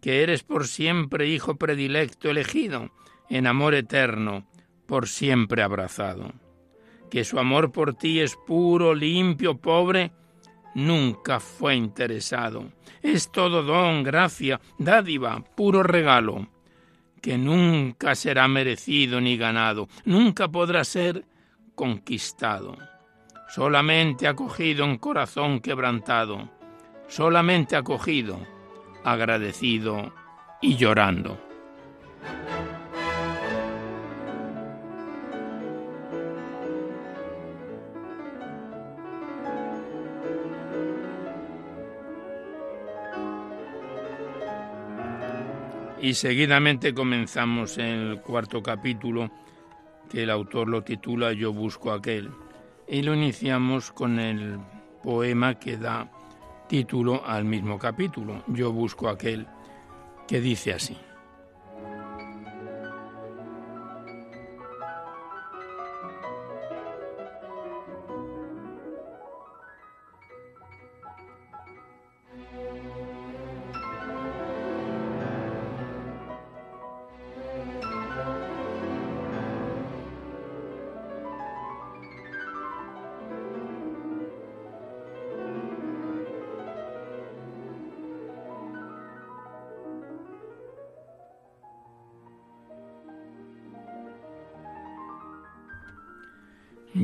que 0.00 0.22
eres 0.22 0.42
por 0.42 0.66
siempre 0.66 1.28
hijo 1.28 1.56
predilecto 1.56 2.30
elegido, 2.30 2.90
en 3.28 3.46
amor 3.46 3.74
eterno, 3.74 4.44
por 4.86 5.08
siempre 5.08 5.62
abrazado. 5.62 6.32
Que 7.10 7.24
su 7.24 7.38
amor 7.38 7.72
por 7.72 7.94
ti 7.94 8.20
es 8.20 8.36
puro, 8.36 8.94
limpio, 8.94 9.58
pobre, 9.58 10.12
nunca 10.74 11.40
fue 11.40 11.74
interesado. 11.74 12.72
Es 13.02 13.30
todo 13.30 13.62
don, 13.62 14.02
gracia, 14.02 14.60
dádiva, 14.78 15.44
puro 15.54 15.82
regalo, 15.82 16.48
que 17.20 17.38
nunca 17.38 18.14
será 18.14 18.48
merecido 18.48 19.20
ni 19.20 19.36
ganado, 19.36 19.88
nunca 20.04 20.48
podrá 20.48 20.84
ser 20.84 21.24
conquistado. 21.74 22.76
Solamente 23.48 24.26
acogido 24.26 24.84
en 24.84 24.96
corazón 24.96 25.60
quebrantado, 25.60 26.50
solamente 27.08 27.76
acogido, 27.76 28.40
agradecido 29.04 30.12
y 30.62 30.76
llorando. 30.76 31.51
Y 46.02 46.14
seguidamente 46.14 46.92
comenzamos 46.92 47.78
el 47.78 48.20
cuarto 48.22 48.60
capítulo, 48.60 49.30
que 50.10 50.24
el 50.24 50.30
autor 50.30 50.68
lo 50.68 50.82
titula 50.82 51.32
Yo 51.32 51.52
busco 51.52 51.92
aquel. 51.92 52.28
Y 52.88 53.02
lo 53.02 53.14
iniciamos 53.14 53.92
con 53.92 54.18
el 54.18 54.58
poema 55.00 55.60
que 55.60 55.76
da 55.76 56.10
título 56.68 57.24
al 57.24 57.44
mismo 57.44 57.78
capítulo, 57.78 58.42
Yo 58.48 58.72
busco 58.72 59.08
aquel, 59.08 59.46
que 60.26 60.40
dice 60.40 60.72
así. 60.72 60.96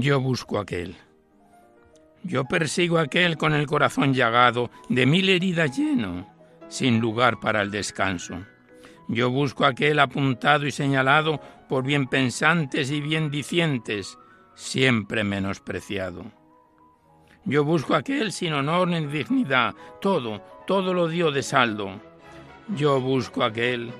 Yo 0.08 0.22
busco 0.22 0.58
aquel. 0.58 0.96
Yo 2.22 2.46
persigo 2.46 2.96
aquel 2.96 3.36
con 3.36 3.52
el 3.52 3.66
corazón 3.66 4.14
llagado, 4.14 4.70
de 4.88 5.04
mil 5.04 5.28
heridas 5.28 5.76
lleno, 5.76 6.26
sin 6.68 6.98
lugar 6.98 7.40
para 7.40 7.60
el 7.60 7.70
descanso. 7.70 8.38
Yo 9.08 9.28
busco 9.28 9.66
aquel 9.66 9.98
apuntado 9.98 10.66
y 10.66 10.70
señalado 10.70 11.42
por 11.68 11.84
bien 11.84 12.06
pensantes 12.06 12.90
y 12.90 13.02
bien 13.02 13.30
dicientes, 13.30 14.16
siempre 14.54 15.24
menospreciado. 15.24 16.24
Yo 17.44 17.62
busco 17.62 17.94
aquel 17.94 18.32
sin 18.32 18.54
honor 18.54 18.88
ni 18.88 19.04
dignidad, 19.04 19.74
todo, 20.00 20.40
todo 20.66 20.94
lo 20.94 21.08
dio 21.08 21.30
de 21.30 21.42
saldo. 21.42 22.00
Yo 22.74 22.98
busco 22.98 23.44
aquel 23.44 23.92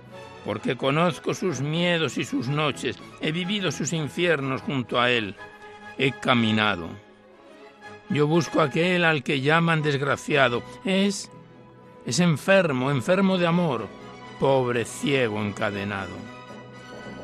porque 0.46 0.74
conozco 0.74 1.34
sus 1.34 1.60
miedos 1.60 2.16
y 2.16 2.24
sus 2.24 2.48
noches, 2.48 2.98
he 3.20 3.30
vivido 3.30 3.70
sus 3.70 3.92
infiernos 3.92 4.62
junto 4.62 4.98
a 4.98 5.10
él 5.10 5.36
he 5.98 6.12
caminado. 6.12 6.88
Yo 8.08 8.26
busco 8.26 8.60
aquel 8.60 9.04
al 9.04 9.22
que 9.22 9.40
llaman 9.40 9.82
desgraciado. 9.82 10.62
Es 10.84 11.30
es 12.08 12.20
enfermo, 12.20 12.90
enfermo 12.90 13.36
de 13.36 13.46
amor, 13.46 13.86
pobre 14.40 14.86
ciego 14.86 15.42
encadenado. 15.42 16.16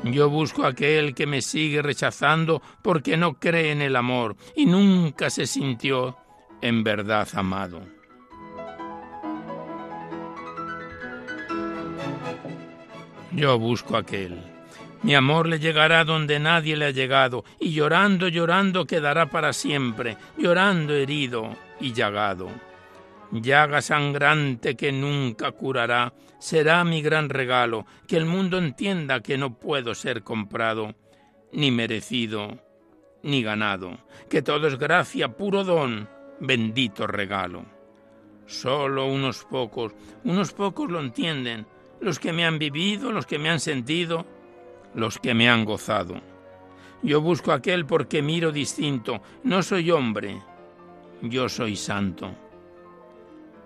Yo 0.03 0.29
busco 0.29 0.63
aquel 0.63 1.15
que 1.15 1.25
me 1.25 1.41
sigue 1.41 1.81
rechazando 1.81 2.61
porque 2.83 3.17
no 3.17 3.39
cree 3.39 3.71
en 3.71 3.81
el 3.81 3.95
amor 3.95 4.35
y 4.55 4.67
nunca 4.67 5.31
se 5.31 5.47
sintió 5.47 6.17
en 6.61 6.83
verdad 6.83 7.27
amado. 7.33 7.81
Yo 13.31 13.57
busco 13.57 13.97
aquel 13.97 14.54
mi 15.05 15.13
amor 15.13 15.47
le 15.47 15.59
llegará 15.59 16.03
donde 16.03 16.39
nadie 16.39 16.75
le 16.75 16.85
ha 16.85 16.89
llegado, 16.89 17.45
y 17.59 17.73
llorando, 17.73 18.27
llorando 18.27 18.87
quedará 18.87 19.29
para 19.29 19.53
siempre, 19.53 20.17
llorando 20.35 20.95
herido 20.95 21.55
y 21.79 21.93
llagado. 21.93 22.49
Llaga 23.31 23.83
sangrante 23.83 24.75
que 24.75 24.91
nunca 24.91 25.51
curará, 25.51 26.11
será 26.39 26.83
mi 26.83 27.03
gran 27.03 27.29
regalo, 27.29 27.85
que 28.07 28.17
el 28.17 28.25
mundo 28.25 28.57
entienda 28.57 29.19
que 29.19 29.37
no 29.37 29.59
puedo 29.59 29.93
ser 29.93 30.23
comprado, 30.23 30.95
ni 31.51 31.69
merecido, 31.69 32.57
ni 33.21 33.43
ganado, 33.43 33.99
que 34.27 34.41
todo 34.41 34.65
es 34.67 34.79
gracia, 34.79 35.27
puro 35.37 35.63
don, 35.63 36.09
bendito 36.39 37.05
regalo. 37.05 37.63
Solo 38.47 39.05
unos 39.05 39.43
pocos, 39.43 39.93
unos 40.23 40.51
pocos 40.51 40.89
lo 40.89 40.99
entienden, 40.99 41.67
los 42.01 42.17
que 42.17 42.33
me 42.33 42.43
han 42.43 42.57
vivido, 42.57 43.11
los 43.11 43.27
que 43.27 43.37
me 43.37 43.51
han 43.51 43.59
sentido, 43.59 44.25
los 44.95 45.19
que 45.19 45.33
me 45.33 45.49
han 45.49 45.65
gozado. 45.65 46.15
Yo 47.03 47.21
busco 47.21 47.51
aquel 47.51 47.85
porque 47.85 48.21
miro 48.21 48.51
distinto, 48.51 49.21
no 49.43 49.61
soy 49.61 49.91
hombre, 49.91 50.41
yo 51.21 51.49
soy 51.49 51.75
santo. 51.75 52.31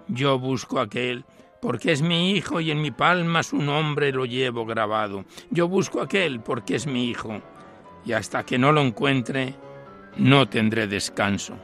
Yo 0.07 0.39
busco 0.39 0.79
aquel 0.79 1.23
porque 1.61 1.91
es 1.91 2.01
mi 2.01 2.31
hijo 2.31 2.59
y 2.59 2.71
en 2.71 2.81
mi 2.81 2.91
palma 2.91 3.43
su 3.43 3.57
nombre 3.57 4.11
lo 4.11 4.25
llevo 4.25 4.65
grabado. 4.65 5.25
Yo 5.51 5.67
busco 5.67 6.01
aquel 6.01 6.41
porque 6.41 6.75
es 6.75 6.87
mi 6.87 7.09
hijo 7.09 7.41
y 8.05 8.13
hasta 8.13 8.43
que 8.43 8.57
no 8.57 8.71
lo 8.71 8.81
encuentre 8.81 9.55
no 10.17 10.49
tendré 10.49 10.87
descanso. 10.87 11.55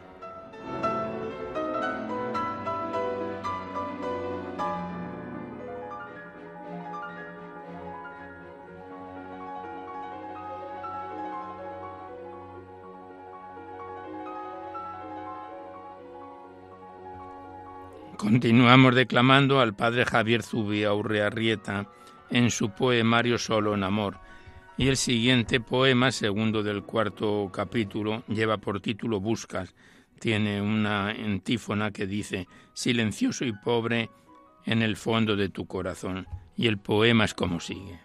Continuamos 18.26 18.96
declamando 18.96 19.60
al 19.60 19.76
padre 19.76 20.04
Javier 20.04 20.42
Zubia 20.42 20.92
Urrearrieta 20.96 21.88
en 22.32 22.50
su 22.50 22.72
poemario 22.72 23.38
Solo 23.38 23.76
en 23.76 23.84
Amor. 23.84 24.18
Y 24.80 24.88
el 24.88 24.98
siguiente 24.98 25.60
poema, 25.60 26.12
segundo 26.12 26.64
del 26.64 26.82
cuarto 26.82 27.52
capítulo, 27.54 28.24
lleva 28.28 28.58
por 28.58 28.80
título 28.80 29.20
Buscas. 29.20 29.76
Tiene 30.20 30.60
una 30.60 31.10
antífona 31.10 31.92
que 31.92 32.08
dice, 32.08 32.48
silencioso 32.74 33.46
y 33.46 33.54
pobre 33.54 34.10
en 34.66 34.82
el 34.82 34.96
fondo 34.96 35.36
de 35.36 35.50
tu 35.50 35.68
corazón. 35.68 36.26
Y 36.58 36.66
el 36.66 36.80
poema 36.80 37.26
es 37.26 37.36
como 37.36 37.60
sigue. 37.60 38.05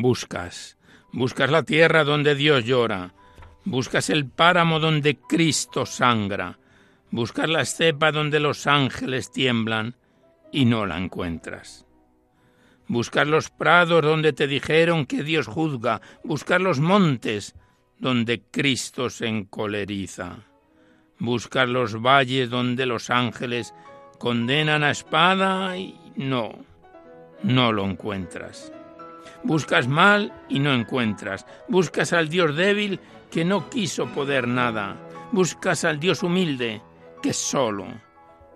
Buscas, 0.00 0.78
buscas 1.12 1.50
la 1.50 1.64
tierra 1.64 2.04
donde 2.04 2.36
Dios 2.36 2.64
llora, 2.64 3.14
buscas 3.64 4.10
el 4.10 4.26
páramo 4.26 4.78
donde 4.78 5.18
Cristo 5.18 5.86
sangra, 5.86 6.58
buscas 7.10 7.48
la 7.48 7.62
estepa 7.62 8.12
donde 8.12 8.38
los 8.38 8.68
ángeles 8.68 9.32
tiemblan 9.32 9.96
y 10.52 10.66
no 10.66 10.86
la 10.86 10.98
encuentras. 10.98 11.84
Buscas 12.86 13.26
los 13.26 13.50
prados 13.50 14.02
donde 14.02 14.32
te 14.32 14.46
dijeron 14.46 15.04
que 15.04 15.24
Dios 15.24 15.48
juzga, 15.48 16.00
buscas 16.22 16.60
los 16.60 16.78
montes 16.78 17.56
donde 17.98 18.42
Cristo 18.52 19.10
se 19.10 19.26
encoleriza, 19.26 20.44
buscas 21.18 21.68
los 21.68 22.00
valles 22.00 22.50
donde 22.50 22.86
los 22.86 23.10
ángeles 23.10 23.74
condenan 24.18 24.84
a 24.84 24.92
espada 24.92 25.76
y 25.76 25.98
no, 26.14 26.52
no 27.42 27.72
lo 27.72 27.84
encuentras. 27.84 28.72
Buscas 29.44 29.88
mal 29.88 30.32
y 30.48 30.58
no 30.58 30.72
encuentras. 30.72 31.46
Buscas 31.68 32.12
al 32.12 32.28
Dios 32.28 32.56
débil 32.56 33.00
que 33.30 33.44
no 33.44 33.68
quiso 33.70 34.06
poder 34.08 34.48
nada. 34.48 34.96
Buscas 35.32 35.84
al 35.84 36.00
Dios 36.00 36.22
humilde 36.22 36.82
que 37.22 37.32
solo, 37.32 37.86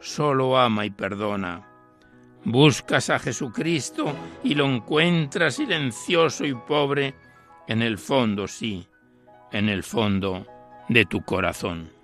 solo 0.00 0.58
ama 0.58 0.86
y 0.86 0.90
perdona. 0.90 1.68
Buscas 2.44 3.10
a 3.10 3.18
Jesucristo 3.18 4.12
y 4.42 4.54
lo 4.54 4.66
encuentras 4.66 5.54
silencioso 5.54 6.44
y 6.44 6.54
pobre 6.54 7.14
en 7.68 7.82
el 7.82 7.98
fondo, 7.98 8.48
sí, 8.48 8.86
en 9.52 9.68
el 9.68 9.82
fondo 9.84 10.46
de 10.88 11.04
tu 11.04 11.22
corazón. 11.22 12.01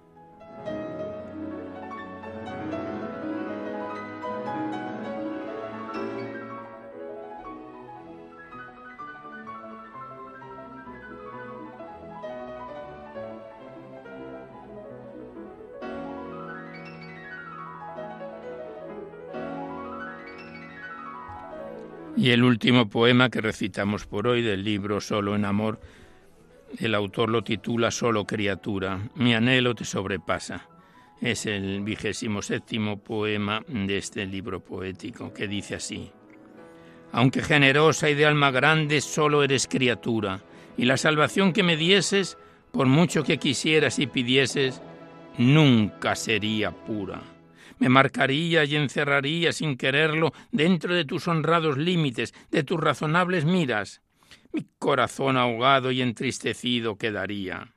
Y 22.29 22.31
el 22.31 22.45
último 22.45 22.91
poema 22.91 23.31
que 23.31 23.41
recitamos 23.41 24.05
por 24.05 24.27
hoy 24.27 24.43
del 24.43 24.63
libro 24.63 25.01
Solo 25.01 25.35
en 25.35 25.47
Amor, 25.47 25.81
el 26.79 26.95
autor 26.95 27.31
lo 27.31 27.43
titula 27.43 27.91
Solo 27.91 28.27
criatura, 28.27 29.09
mi 29.15 29.33
anhelo 29.35 29.75
te 29.75 29.87
sobrepasa. 29.87 30.69
Es 31.23 31.47
el 31.47 31.81
vigésimo 31.81 32.43
séptimo 32.43 32.99
poema 33.03 33.63
de 33.67 33.97
este 33.97 34.27
libro 34.27 34.61
poético 34.61 35.33
que 35.33 35.49
dice 35.49 35.77
así. 35.77 36.11
Aunque 37.13 37.41
generosa 37.41 38.11
y 38.11 38.15
de 38.15 38.27
alma 38.27 38.51
grande, 38.51 39.01
solo 39.01 39.43
eres 39.43 39.67
criatura, 39.67 40.43
y 40.77 40.85
la 40.85 40.99
salvación 40.99 41.55
que 41.55 41.63
me 41.63 41.79
dieses, 41.79 42.37
por 42.73 42.89
mucho 42.89 43.25
que 43.25 43.39
quisieras 43.39 43.99
y 43.99 44.07
pidieses, 44.07 44.83
nunca 45.39 46.15
sería 46.15 46.73
pura 46.73 47.23
me 47.79 47.89
marcaría 47.89 48.65
y 48.65 48.77
encerraría 48.77 49.53
sin 49.53 49.77
quererlo 49.77 50.33
dentro 50.51 50.95
de 50.95 51.05
tus 51.05 51.29
honrados 51.29 51.79
límites, 51.79 52.35
de 52.51 52.65
tus 52.65 52.81
razonables 52.81 53.45
miras. 53.45 54.03
Mi 54.53 54.67
corazón 54.79 55.37
ahogado 55.37 55.91
y 55.91 56.03
entristecido 56.03 56.97
quedaría. 56.97 57.75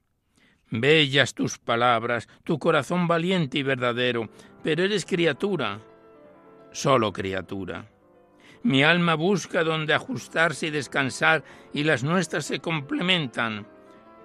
Bellas 0.69 1.33
tus 1.33 1.57
palabras, 1.57 2.29
tu 2.43 2.57
corazón 2.57 3.07
valiente 3.07 3.57
y 3.57 3.63
verdadero, 3.63 4.29
pero 4.63 4.83
eres 4.83 5.05
criatura, 5.05 5.79
solo 6.71 7.11
criatura. 7.11 7.89
Mi 8.63 8.83
alma 8.83 9.15
busca 9.15 9.63
donde 9.63 9.93
ajustarse 9.93 10.67
y 10.67 10.69
descansar, 10.69 11.43
y 11.73 11.83
las 11.83 12.03
nuestras 12.03 12.45
se 12.45 12.59
complementan, 12.59 13.67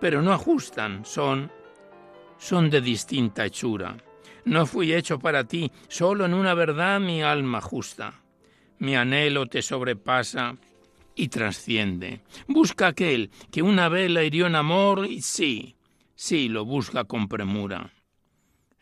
pero 0.00 0.22
no 0.22 0.32
ajustan, 0.32 1.04
son, 1.04 1.50
son 2.38 2.70
de 2.70 2.80
distinta 2.80 3.44
hechura. 3.44 3.96
No 4.46 4.64
fui 4.64 4.94
hecho 4.94 5.18
para 5.18 5.42
ti, 5.42 5.72
solo 5.88 6.24
en 6.24 6.32
una 6.32 6.54
verdad 6.54 7.00
mi 7.00 7.20
alma 7.20 7.60
justa. 7.60 8.22
Mi 8.78 8.94
anhelo 8.94 9.46
te 9.46 9.60
sobrepasa 9.60 10.56
y 11.16 11.28
trasciende. 11.28 12.20
Busca 12.46 12.86
aquel 12.86 13.32
que 13.50 13.62
una 13.62 13.88
vela 13.88 14.22
hirió 14.22 14.46
en 14.46 14.54
amor 14.54 15.04
y 15.10 15.20
sí, 15.22 15.74
sí, 16.14 16.48
lo 16.48 16.64
busca 16.64 17.02
con 17.02 17.26
premura. 17.26 17.92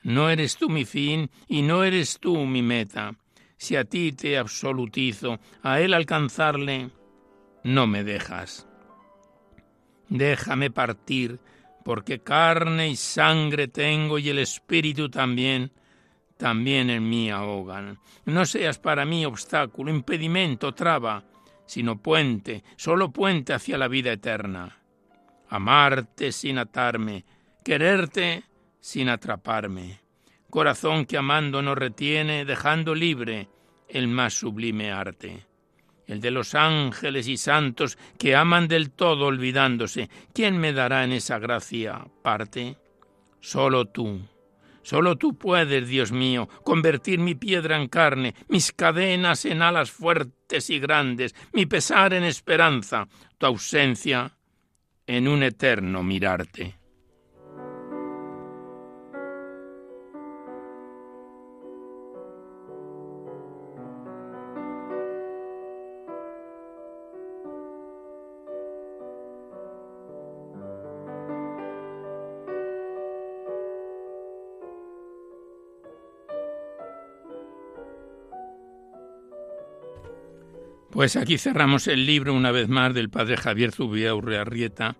No 0.02 0.28
eres 0.28 0.58
tú 0.58 0.68
mi 0.68 0.84
fin 0.84 1.30
y 1.48 1.62
no 1.62 1.82
eres 1.82 2.18
tú 2.20 2.44
mi 2.44 2.60
meta. 2.60 3.16
Si 3.56 3.74
a 3.74 3.84
ti 3.84 4.12
te 4.12 4.36
absolutizo, 4.36 5.40
a 5.62 5.80
él 5.80 5.94
alcanzarle, 5.94 6.90
no 7.62 7.86
me 7.86 8.04
dejas. 8.04 8.68
Déjame 10.10 10.70
partir 10.70 11.40
porque 11.84 12.20
carne 12.20 12.88
y 12.88 12.96
sangre 12.96 13.68
tengo 13.68 14.18
y 14.18 14.30
el 14.30 14.38
espíritu 14.38 15.08
también, 15.08 15.70
también 16.36 16.90
en 16.90 17.08
mí 17.08 17.30
ahogan. 17.30 17.98
No 18.24 18.46
seas 18.46 18.78
para 18.78 19.04
mí 19.04 19.24
obstáculo, 19.24 19.90
impedimento, 19.90 20.74
traba, 20.74 21.22
sino 21.66 22.00
puente, 22.00 22.64
solo 22.76 23.12
puente 23.12 23.52
hacia 23.52 23.78
la 23.78 23.88
vida 23.88 24.12
eterna. 24.12 24.78
Amarte 25.48 26.32
sin 26.32 26.58
atarme, 26.58 27.24
quererte 27.62 28.44
sin 28.80 29.08
atraparme. 29.08 30.00
Corazón 30.50 31.04
que 31.04 31.18
amando 31.18 31.62
no 31.62 31.74
retiene, 31.74 32.44
dejando 32.44 32.94
libre 32.94 33.48
el 33.88 34.08
más 34.08 34.34
sublime 34.34 34.90
arte 34.90 35.46
el 36.06 36.20
de 36.20 36.30
los 36.30 36.54
ángeles 36.54 37.28
y 37.28 37.36
santos 37.36 37.98
que 38.18 38.36
aman 38.36 38.68
del 38.68 38.90
todo 38.90 39.26
olvidándose. 39.26 40.10
¿Quién 40.32 40.58
me 40.58 40.72
dará 40.72 41.04
en 41.04 41.12
esa 41.12 41.38
gracia 41.38 42.06
parte? 42.22 42.76
Solo 43.40 43.86
tú. 43.86 44.20
Solo 44.82 45.16
tú 45.16 45.38
puedes, 45.38 45.88
Dios 45.88 46.12
mío, 46.12 46.46
convertir 46.62 47.18
mi 47.18 47.34
piedra 47.34 47.76
en 47.80 47.88
carne, 47.88 48.34
mis 48.48 48.70
cadenas 48.72 49.46
en 49.46 49.62
alas 49.62 49.90
fuertes 49.90 50.68
y 50.68 50.78
grandes, 50.78 51.34
mi 51.54 51.64
pesar 51.64 52.12
en 52.12 52.22
esperanza, 52.22 53.08
tu 53.38 53.46
ausencia 53.46 54.36
en 55.06 55.26
un 55.26 55.42
eterno 55.42 56.02
mirarte. 56.02 56.83
Pues 80.94 81.16
aquí 81.16 81.38
cerramos 81.38 81.88
el 81.88 82.06
libro 82.06 82.32
una 82.32 82.52
vez 82.52 82.68
más 82.68 82.94
del 82.94 83.10
padre 83.10 83.36
Javier 83.36 83.72
Zubia 83.72 84.14
Urrearrieta, 84.14 84.94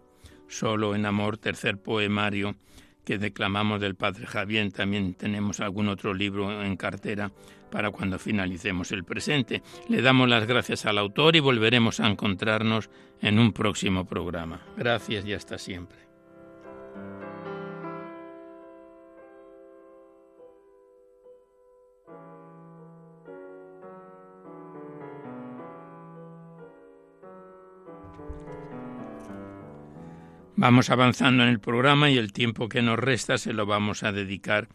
Solo 0.49 0.97
en 0.97 1.07
Amor, 1.07 1.39
tercer 1.39 1.79
poemario 1.79 2.57
que 3.05 3.17
declamamos 3.17 3.81
del 3.81 3.95
padre 3.95 4.27
Javier. 4.27 4.73
También 4.73 5.15
tenemos 5.15 5.61
algún 5.61 5.89
otro 5.89 6.13
libro 6.13 6.65
en 6.65 6.77
cartera 6.77 7.31
para 7.71 7.93
cuando 7.93 8.19
finalicemos 8.19 8.91
el 8.91 9.05
presente. 9.05 9.63
Le 9.89 10.03
damos 10.03 10.29
las 10.29 10.49
gracias 10.49 10.85
al 10.85 10.99
autor 10.99 11.37
y 11.37 11.41
volveremos 11.41 12.01
a 12.01 12.09
encontrarnos 12.09 12.91
en 13.21 13.39
un 13.39 13.53
próximo 13.53 14.05
programa. 14.05 14.63
Gracias 14.77 15.25
y 15.25 15.33
hasta 15.33 15.59
siempre. 15.59 16.14
Vamos 30.65 30.89
avanzando 30.89 31.43
en 31.43 31.51
el 31.51 31.61
programa 31.61 32.09
y 32.09 32.17
el 32.17 32.33
tiempo 32.33 32.71
que 32.71 32.81
nos 32.81 32.99
resta 32.99 33.37
se 33.37 33.53
lo 33.53 33.67
vamos 33.67 34.03
a 34.03 34.13
dedicar 34.13 34.67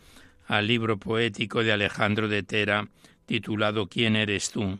al 0.45 0.67
libro 0.67 0.99
poético 0.99 1.63
de 1.63 1.71
Alejandro 1.71 2.27
de 2.27 2.43
Tera 2.43 2.87
titulado 3.25 3.87
¿Quién 3.87 4.15
eres 4.15 4.51
tú? 4.51 4.77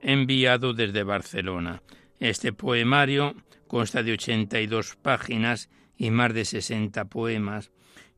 enviado 0.00 0.74
desde 0.74 1.02
Barcelona. 1.02 1.82
Este 2.20 2.52
poemario 2.52 3.34
consta 3.66 4.04
de 4.04 4.12
82 4.12 4.94
páginas 4.94 5.68
y 5.96 6.12
más 6.12 6.32
de 6.32 6.44
60 6.44 7.04
poemas, 7.06 7.72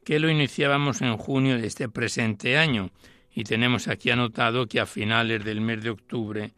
que 0.04 0.20
lo 0.20 0.28
iniciábamos 0.28 1.00
en 1.00 1.16
junio 1.16 1.56
de 1.56 1.66
este 1.66 1.88
presente 1.88 2.58
año, 2.58 2.90
y 3.32 3.44
tenemos 3.44 3.88
aquí 3.88 4.10
anotado 4.10 4.66
que 4.66 4.78
a 4.78 4.84
finales 4.84 5.42
del 5.42 5.62
mes 5.62 5.82
de 5.82 5.88
octubre 5.88 6.52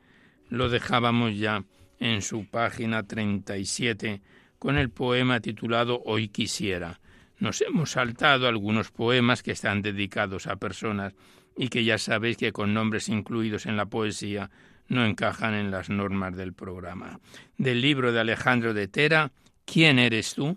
lo 0.49 0.69
dejábamos 0.71 1.39
ya 1.39 1.63
en 2.01 2.21
su 2.23 2.47
página 2.51 3.05
37 3.05 4.21
con 4.59 4.79
el 4.79 4.91
poema 4.91 5.41
titulado 5.41 6.03
Hoy 6.05 6.29
quisiera. 6.29 7.01
Nos 7.39 7.61
hemos 7.61 7.93
saltado 7.93 8.49
algunos 8.49 8.91
poemas 8.91 9.43
que 9.43 9.53
están 9.53 9.83
dedicados 9.83 10.47
a 10.47 10.57
personas 10.57 11.15
y 11.57 11.69
que 11.69 11.85
ya 11.85 11.99
sabéis 11.99 12.37
que 12.37 12.53
con 12.53 12.75
nombres 12.75 13.09
incluidos 13.09 13.67
en 13.67 13.77
la 13.77 13.87
poesía 13.87 14.51
no 14.89 15.05
encajan 15.05 15.55
en 15.55 15.71
las 15.71 15.91
normas 15.91 16.37
del 16.37 16.53
programa. 16.53 17.21
Del 17.59 17.81
libro 17.81 18.13
de 18.13 18.21
Alejandro 18.21 18.73
de 18.73 18.89
Tera, 18.89 19.33
¿Quién 19.67 19.99
eres 19.99 20.35
tú? 20.35 20.57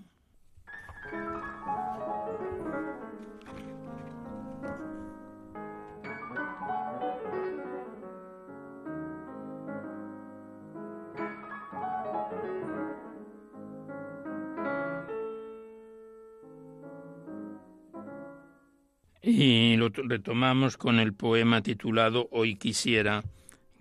Retomamos 19.93 20.77
con 20.77 20.99
el 20.99 21.13
poema 21.13 21.61
titulado 21.61 22.27
Hoy 22.31 22.55
quisiera, 22.55 23.23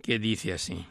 que 0.03 0.19
dice 0.19 0.53
así. 0.53 0.87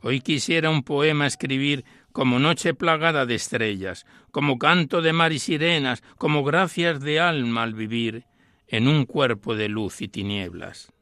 Hoy 0.00 0.20
quisiera 0.20 0.70
un 0.70 0.82
poema 0.82 1.26
escribir 1.26 1.84
como 2.12 2.38
noche 2.38 2.74
plagada 2.74 3.26
de 3.26 3.34
estrellas, 3.34 4.06
como 4.30 4.58
canto 4.58 5.02
de 5.02 5.12
mar 5.12 5.32
y 5.32 5.38
sirenas, 5.38 6.02
como 6.16 6.44
gracias 6.44 7.00
de 7.00 7.20
alma 7.20 7.62
al 7.62 7.74
vivir 7.74 8.24
en 8.68 8.88
un 8.88 9.04
cuerpo 9.04 9.54
de 9.56 9.68
luz 9.68 10.00
y 10.00 10.08
tinieblas. 10.08 10.92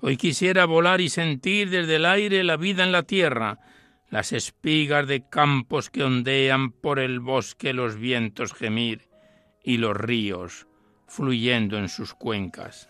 Hoy 0.00 0.16
quisiera 0.16 0.64
volar 0.64 1.00
y 1.00 1.08
sentir 1.08 1.70
desde 1.70 1.96
el 1.96 2.06
aire 2.06 2.42
la 2.44 2.56
vida 2.56 2.84
en 2.84 2.92
la 2.92 3.02
tierra, 3.02 3.58
las 4.08 4.32
espigas 4.32 5.06
de 5.06 5.28
campos 5.28 5.90
que 5.90 6.02
ondean 6.02 6.72
por 6.72 6.98
el 6.98 7.20
bosque 7.20 7.72
los 7.72 7.96
vientos 7.96 8.54
gemir 8.54 9.08
y 9.62 9.76
los 9.76 9.96
ríos 9.96 10.66
fluyendo 11.10 11.76
en 11.76 11.88
sus 11.88 12.14
cuencas. 12.14 12.88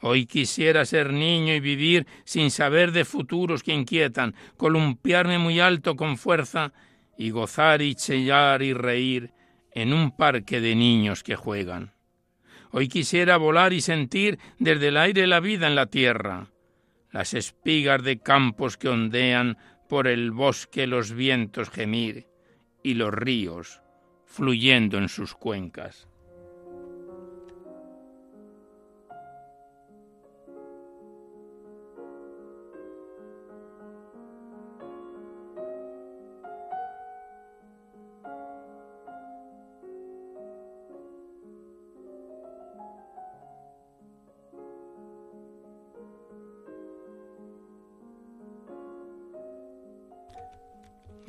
Hoy 0.00 0.24
quisiera 0.24 0.86
ser 0.86 1.12
niño 1.12 1.52
y 1.54 1.60
vivir 1.60 2.06
sin 2.24 2.50
saber 2.50 2.90
de 2.92 3.04
futuros 3.04 3.62
que 3.62 3.74
inquietan, 3.74 4.34
columpiarme 4.56 5.38
muy 5.38 5.60
alto 5.60 5.94
con 5.94 6.16
fuerza 6.16 6.72
y 7.18 7.30
gozar 7.30 7.82
y 7.82 7.94
chillar 7.94 8.62
y 8.62 8.72
reír 8.72 9.32
en 9.72 9.92
un 9.92 10.16
parque 10.16 10.60
de 10.60 10.74
niños 10.74 11.22
que 11.22 11.36
juegan. 11.36 11.92
Hoy 12.70 12.88
quisiera 12.88 13.36
volar 13.36 13.74
y 13.74 13.82
sentir 13.82 14.38
desde 14.58 14.88
el 14.88 14.96
aire 14.96 15.26
la 15.26 15.40
vida 15.40 15.66
en 15.66 15.74
la 15.74 15.86
tierra, 15.86 16.46
las 17.10 17.34
espigas 17.34 18.02
de 18.02 18.20
campos 18.20 18.78
que 18.78 18.88
ondean 18.88 19.58
por 19.88 20.06
el 20.06 20.30
bosque 20.30 20.86
los 20.86 21.12
vientos 21.12 21.68
gemir 21.68 22.26
y 22.82 22.94
los 22.94 23.12
ríos 23.12 23.82
fluyendo 24.24 24.96
en 24.96 25.08
sus 25.08 25.34
cuencas. 25.34 26.07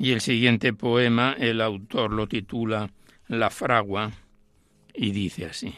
Y 0.00 0.12
el 0.12 0.22
siguiente 0.22 0.72
poema, 0.72 1.36
el 1.38 1.60
autor 1.60 2.10
lo 2.10 2.26
titula 2.26 2.90
La 3.28 3.50
fragua 3.50 4.10
y 4.94 5.10
dice 5.10 5.44
así. 5.44 5.74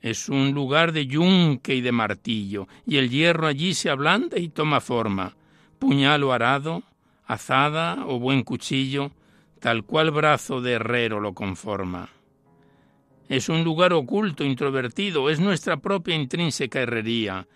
Es 0.00 0.28
un 0.28 0.52
lugar 0.52 0.92
de 0.92 1.08
yunque 1.08 1.74
y 1.74 1.80
de 1.80 1.90
martillo, 1.90 2.68
y 2.86 2.98
el 2.98 3.10
hierro 3.10 3.48
allí 3.48 3.74
se 3.74 3.90
ablanda 3.90 4.38
y 4.38 4.48
toma 4.48 4.80
forma, 4.80 5.34
puñal 5.80 6.22
o 6.22 6.32
arado, 6.32 6.84
azada 7.26 8.06
o 8.06 8.20
buen 8.20 8.44
cuchillo, 8.44 9.10
tal 9.58 9.82
cual 9.82 10.12
brazo 10.12 10.60
de 10.60 10.74
herrero 10.74 11.18
lo 11.18 11.34
conforma. 11.34 12.10
Es 13.28 13.48
un 13.48 13.64
lugar 13.64 13.92
oculto, 13.92 14.44
introvertido, 14.44 15.30
es 15.30 15.40
nuestra 15.40 15.78
propia 15.78 16.14
intrínseca 16.14 16.82
herrería, 16.82 17.48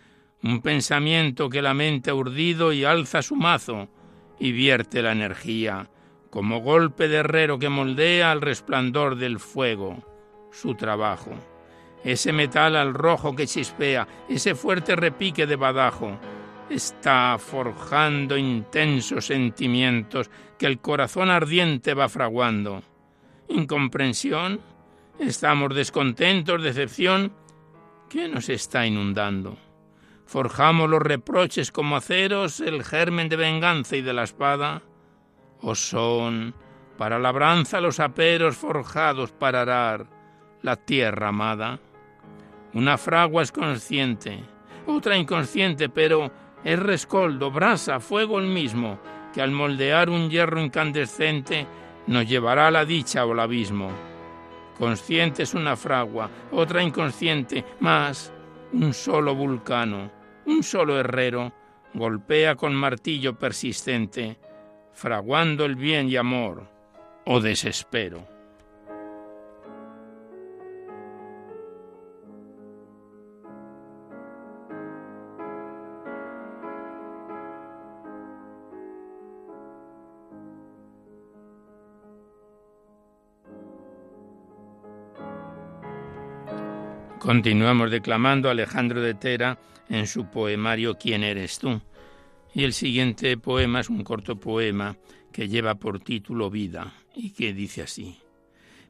un 0.42 0.62
pensamiento 0.62 1.48
que 1.48 1.62
la 1.62 1.74
mente 1.74 2.10
ha 2.10 2.14
urdido 2.14 2.72
y 2.72 2.82
alza 2.82 3.22
su 3.22 3.36
mazo, 3.36 3.88
y 4.38 4.52
vierte 4.52 5.02
la 5.02 5.12
energía, 5.12 5.90
como 6.30 6.60
golpe 6.60 7.08
de 7.08 7.16
herrero 7.16 7.58
que 7.58 7.68
moldea 7.68 8.30
al 8.30 8.40
resplandor 8.40 9.16
del 9.16 9.40
fuego 9.40 10.04
su 10.50 10.74
trabajo. 10.74 11.32
Ese 12.04 12.32
metal 12.32 12.76
al 12.76 12.94
rojo 12.94 13.34
que 13.34 13.46
chispea, 13.46 14.06
ese 14.28 14.54
fuerte 14.54 14.94
repique 14.94 15.46
de 15.46 15.56
badajo, 15.56 16.18
está 16.70 17.36
forjando 17.38 18.36
intensos 18.36 19.26
sentimientos 19.26 20.30
que 20.58 20.66
el 20.66 20.80
corazón 20.80 21.30
ardiente 21.30 21.94
va 21.94 22.08
fraguando. 22.08 22.82
Incomprensión, 23.48 24.60
estamos 25.18 25.74
descontentos, 25.74 26.62
decepción, 26.62 27.32
¿qué 28.08 28.28
nos 28.28 28.48
está 28.48 28.86
inundando? 28.86 29.56
Forjamos 30.28 30.90
los 30.90 31.00
reproches 31.00 31.72
como 31.72 31.96
aceros, 31.96 32.60
el 32.60 32.84
germen 32.84 33.30
de 33.30 33.36
venganza 33.36 33.96
y 33.96 34.02
de 34.02 34.12
la 34.12 34.24
espada, 34.24 34.82
o 35.62 35.74
son 35.74 36.54
para 36.98 37.18
labranza 37.18 37.80
los 37.80 37.98
aperos 37.98 38.54
forjados 38.54 39.32
para 39.32 39.62
arar 39.62 40.06
la 40.60 40.76
tierra 40.76 41.28
amada. 41.28 41.80
Una 42.74 42.98
fragua 42.98 43.42
es 43.42 43.50
consciente, 43.50 44.44
otra 44.86 45.16
inconsciente, 45.16 45.88
pero 45.88 46.30
es 46.62 46.78
rescoldo, 46.78 47.50
brasa, 47.50 47.98
fuego 47.98 48.38
el 48.38 48.48
mismo, 48.48 48.98
que 49.32 49.40
al 49.40 49.50
moldear 49.50 50.10
un 50.10 50.28
hierro 50.28 50.60
incandescente 50.60 51.66
nos 52.06 52.28
llevará 52.28 52.66
a 52.66 52.70
la 52.70 52.84
dicha 52.84 53.24
o 53.24 53.32
al 53.32 53.40
abismo. 53.40 53.90
Consciente 54.78 55.44
es 55.44 55.54
una 55.54 55.74
fragua, 55.74 56.28
otra 56.52 56.82
inconsciente, 56.82 57.64
más 57.80 58.30
un 58.74 58.92
solo 58.92 59.34
vulcano 59.34 60.17
un 60.48 60.62
solo 60.62 60.98
herrero 60.98 61.52
golpea 61.94 62.56
con 62.56 62.74
martillo 62.74 63.38
persistente, 63.38 64.38
fraguando 64.92 65.64
el 65.64 65.76
bien 65.76 66.08
y 66.08 66.16
amor 66.16 66.66
o 67.26 67.40
desespero. 67.40 68.37
Continuamos 87.28 87.90
declamando 87.90 88.48
Alejandro 88.48 89.02
de 89.02 89.12
Tera 89.12 89.58
en 89.90 90.06
su 90.06 90.30
poemario 90.30 90.96
¿Quién 90.96 91.22
eres 91.22 91.58
tú? 91.58 91.78
Y 92.54 92.64
el 92.64 92.72
siguiente 92.72 93.36
poema 93.36 93.80
es 93.80 93.90
un 93.90 94.02
corto 94.02 94.40
poema 94.40 94.96
que 95.30 95.46
lleva 95.46 95.74
por 95.74 96.00
título 96.00 96.48
Vida 96.48 96.94
y 97.14 97.34
que 97.34 97.52
dice 97.52 97.82
así. 97.82 98.16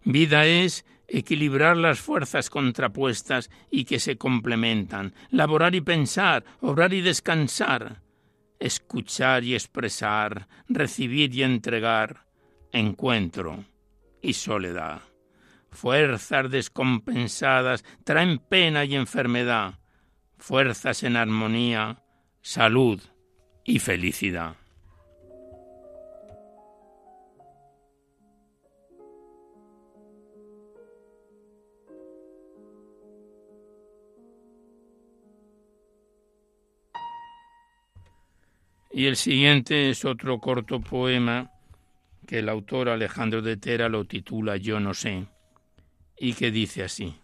Vida 0.04 0.46
es 0.46 0.86
equilibrar 1.08 1.76
las 1.76 1.98
fuerzas 1.98 2.48
contrapuestas 2.48 3.50
y 3.72 3.84
que 3.84 3.98
se 3.98 4.16
complementan, 4.16 5.14
laborar 5.30 5.74
y 5.74 5.80
pensar, 5.80 6.44
obrar 6.60 6.94
y 6.94 7.00
descansar, 7.00 8.02
escuchar 8.60 9.42
y 9.42 9.54
expresar, 9.54 10.46
recibir 10.68 11.34
y 11.34 11.42
entregar, 11.42 12.24
encuentro 12.70 13.64
y 14.22 14.34
soledad. 14.34 15.07
Fuerzas 15.70 16.50
descompensadas 16.50 17.84
traen 18.04 18.38
pena 18.38 18.84
y 18.84 18.94
enfermedad, 18.96 19.78
fuerzas 20.38 21.02
en 21.02 21.16
armonía, 21.16 22.02
salud 22.40 23.00
y 23.64 23.78
felicidad. 23.78 24.56
Y 38.90 39.06
el 39.06 39.16
siguiente 39.16 39.90
es 39.90 40.04
otro 40.04 40.40
corto 40.40 40.80
poema 40.80 41.52
que 42.26 42.40
el 42.40 42.48
autor 42.48 42.88
Alejandro 42.88 43.42
de 43.42 43.56
Tera 43.56 43.88
lo 43.88 44.06
titula 44.06 44.56
Yo 44.56 44.80
no 44.80 44.92
sé 44.92 45.28
y 46.20 46.34
que 46.34 46.50
dice 46.50 46.84
así. 46.84 47.14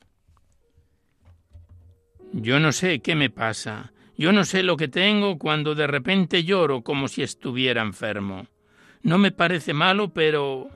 Yo 2.33 2.59
no 2.59 2.73
sé 2.73 3.01
qué 3.01 3.15
me 3.15 3.31
pasa, 3.31 3.93
yo 4.17 4.33
no 4.33 4.45
sé 4.45 4.63
lo 4.63 4.77
que 4.77 4.89
tengo 4.89 5.39
cuando 5.39 5.75
de 5.75 5.87
repente 5.87 6.45
lloro 6.45 6.83
como 6.83 7.09
si 7.09 7.23
estuviera 7.23 7.83
enfermo. 7.83 8.47
No 9.03 9.19
me 9.19 9.33
parece 9.33 9.75
malo, 9.75 10.13
pero 10.13 10.69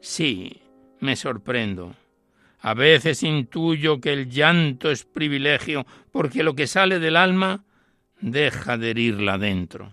sí, 0.00 0.60
me 1.00 1.16
sorprendo. 1.16 1.94
A 2.60 2.74
veces 2.74 3.22
intuyo 3.22 4.00
que 4.00 4.12
el 4.12 4.28
llanto 4.28 4.90
es 4.90 5.04
privilegio 5.04 5.86
porque 6.12 6.42
lo 6.42 6.54
que 6.54 6.66
sale 6.66 6.98
del 6.98 7.16
alma 7.16 7.64
deja 8.20 8.78
de 8.78 8.90
herirla 8.90 9.38
dentro. 9.38 9.92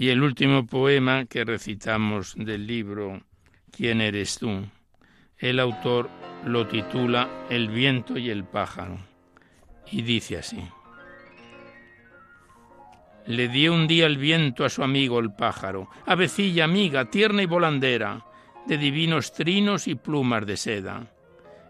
Y 0.00 0.10
el 0.10 0.22
último 0.22 0.64
poema 0.64 1.24
que 1.24 1.44
recitamos 1.44 2.36
del 2.36 2.68
libro 2.68 3.20
¿Quién 3.76 4.00
eres 4.00 4.38
tú? 4.38 4.64
El 5.36 5.58
autor 5.58 6.08
lo 6.44 6.68
titula 6.68 7.28
El 7.50 7.66
viento 7.66 8.16
y 8.16 8.30
el 8.30 8.44
pájaro 8.44 8.96
y 9.90 10.02
dice 10.02 10.38
así. 10.38 10.62
Le 13.26 13.48
dio 13.48 13.74
un 13.74 13.88
día 13.88 14.06
el 14.06 14.18
viento 14.18 14.64
a 14.64 14.68
su 14.68 14.84
amigo 14.84 15.18
el 15.18 15.32
pájaro, 15.32 15.88
avecilla 16.06 16.62
amiga, 16.62 17.10
tierna 17.10 17.42
y 17.42 17.46
volandera, 17.46 18.24
de 18.68 18.78
divinos 18.78 19.32
trinos 19.32 19.88
y 19.88 19.96
plumas 19.96 20.46
de 20.46 20.56
seda. 20.56 21.12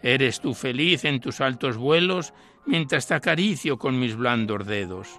Eres 0.02 0.42
tú 0.42 0.52
feliz 0.52 1.06
en 1.06 1.20
tus 1.20 1.40
altos 1.40 1.78
vuelos 1.78 2.34
mientras 2.66 3.06
te 3.06 3.14
acaricio 3.14 3.78
con 3.78 3.98
mis 3.98 4.14
blandos 4.14 4.66
dedos 4.66 5.18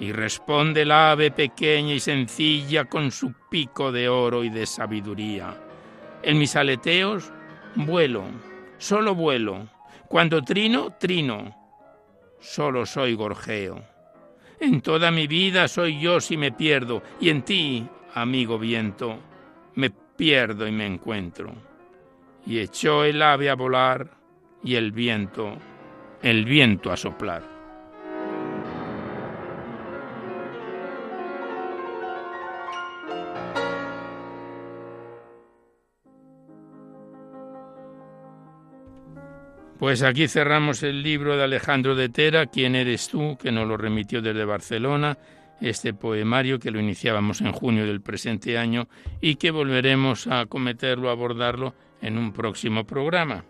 y 0.00 0.12
responde 0.12 0.82
el 0.82 0.92
ave 0.92 1.30
pequeña 1.30 1.92
y 1.92 2.00
sencilla 2.00 2.86
con 2.86 3.10
su 3.10 3.34
pico 3.50 3.92
de 3.92 4.08
oro 4.08 4.42
y 4.42 4.48
de 4.48 4.64
sabiduría. 4.64 5.54
En 6.22 6.38
mis 6.38 6.56
aleteos 6.56 7.30
vuelo, 7.74 8.24
solo 8.78 9.14
vuelo. 9.14 9.68
Cuando 10.08 10.42
trino, 10.42 10.94
trino. 10.98 11.54
Solo 12.40 12.86
soy 12.86 13.14
gorjeo. 13.14 13.84
En 14.58 14.80
toda 14.80 15.10
mi 15.10 15.26
vida 15.26 15.68
soy 15.68 16.00
yo 16.00 16.20
si 16.20 16.36
me 16.38 16.50
pierdo, 16.50 17.02
y 17.20 17.28
en 17.28 17.42
ti, 17.42 17.86
amigo 18.14 18.58
viento, 18.58 19.18
me 19.74 19.90
pierdo 19.90 20.66
y 20.66 20.72
me 20.72 20.86
encuentro. 20.86 21.52
Y 22.46 22.58
echó 22.58 23.04
el 23.04 23.20
ave 23.20 23.50
a 23.50 23.54
volar 23.54 24.10
y 24.64 24.76
el 24.76 24.92
viento, 24.92 25.56
el 26.22 26.46
viento 26.46 26.90
a 26.90 26.96
soplar. 26.96 27.59
Pues 39.80 40.02
aquí 40.02 40.28
cerramos 40.28 40.82
el 40.82 41.02
libro 41.02 41.38
de 41.38 41.44
Alejandro 41.44 41.94
de 41.94 42.10
Tera, 42.10 42.44
¿Quién 42.44 42.74
eres 42.74 43.08
tú?, 43.08 43.38
que 43.40 43.50
nos 43.50 43.66
lo 43.66 43.78
remitió 43.78 44.20
desde 44.20 44.44
Barcelona, 44.44 45.16
este 45.58 45.94
poemario 45.94 46.58
que 46.58 46.70
lo 46.70 46.78
iniciábamos 46.78 47.40
en 47.40 47.52
junio 47.52 47.86
del 47.86 48.02
presente 48.02 48.58
año 48.58 48.88
y 49.22 49.36
que 49.36 49.50
volveremos 49.50 50.26
a 50.26 50.44
cometerlo, 50.44 51.08
a 51.08 51.12
abordarlo 51.12 51.74
en 52.02 52.18
un 52.18 52.34
próximo 52.34 52.84
programa. 52.84 53.46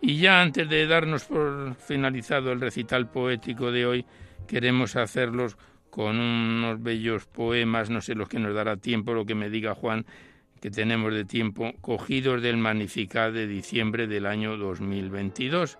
Y 0.00 0.16
ya 0.16 0.40
antes 0.40 0.66
de 0.70 0.86
darnos 0.86 1.24
por 1.24 1.74
finalizado 1.74 2.50
el 2.50 2.62
recital 2.62 3.10
poético 3.10 3.70
de 3.70 3.84
hoy, 3.84 4.06
queremos 4.46 4.96
hacerlos 4.96 5.58
con 5.90 6.18
unos 6.18 6.82
bellos 6.82 7.26
poemas, 7.26 7.90
no 7.90 8.00
sé 8.00 8.14
los 8.14 8.30
que 8.30 8.38
nos 8.38 8.54
dará 8.54 8.78
tiempo, 8.78 9.12
lo 9.12 9.26
que 9.26 9.34
me 9.34 9.50
diga 9.50 9.74
Juan, 9.74 10.06
que 10.60 10.70
tenemos 10.70 11.14
de 11.14 11.24
tiempo, 11.24 11.72
cogidos 11.80 12.42
del 12.42 12.56
Magnificat 12.56 13.32
de 13.32 13.46
diciembre 13.46 14.06
del 14.06 14.26
año 14.26 14.56
2022. 14.56 15.78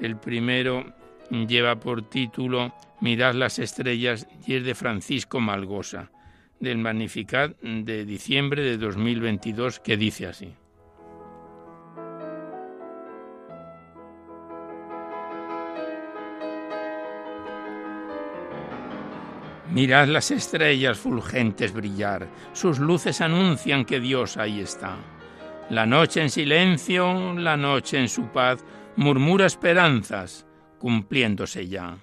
El 0.00 0.16
primero 0.16 0.92
lleva 1.30 1.78
por 1.78 2.08
título 2.08 2.74
Mirad 3.00 3.34
las 3.34 3.58
estrellas 3.58 4.26
y 4.46 4.54
es 4.54 4.64
de 4.64 4.74
Francisco 4.74 5.40
Malgosa, 5.40 6.10
del 6.60 6.78
Magnificat 6.78 7.60
de 7.60 8.04
diciembre 8.04 8.62
de 8.62 8.78
2022, 8.78 9.80
que 9.80 9.96
dice 9.96 10.26
así. 10.26 10.54
Mirad 19.74 20.06
las 20.06 20.30
estrellas 20.30 20.98
fulgentes 20.98 21.72
brillar, 21.72 22.28
sus 22.52 22.78
luces 22.78 23.20
anuncian 23.20 23.84
que 23.84 23.98
Dios 23.98 24.36
ahí 24.36 24.60
está. 24.60 24.94
La 25.68 25.84
noche 25.84 26.22
en 26.22 26.30
silencio, 26.30 27.34
la 27.34 27.56
noche 27.56 27.98
en 27.98 28.08
su 28.08 28.28
paz, 28.28 28.64
murmura 28.94 29.46
esperanzas, 29.46 30.46
cumpliéndose 30.78 31.66
ya. 31.66 31.98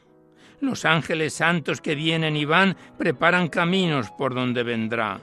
Los 0.59 0.83
ángeles 0.83 1.31
santos 1.31 1.79
que 1.79 1.95
vienen 1.95 2.35
y 2.35 2.43
van 2.43 2.75
preparan 2.97 3.47
caminos 3.47 4.11
por 4.11 4.35
donde 4.35 4.63
vendrá. 4.63 5.21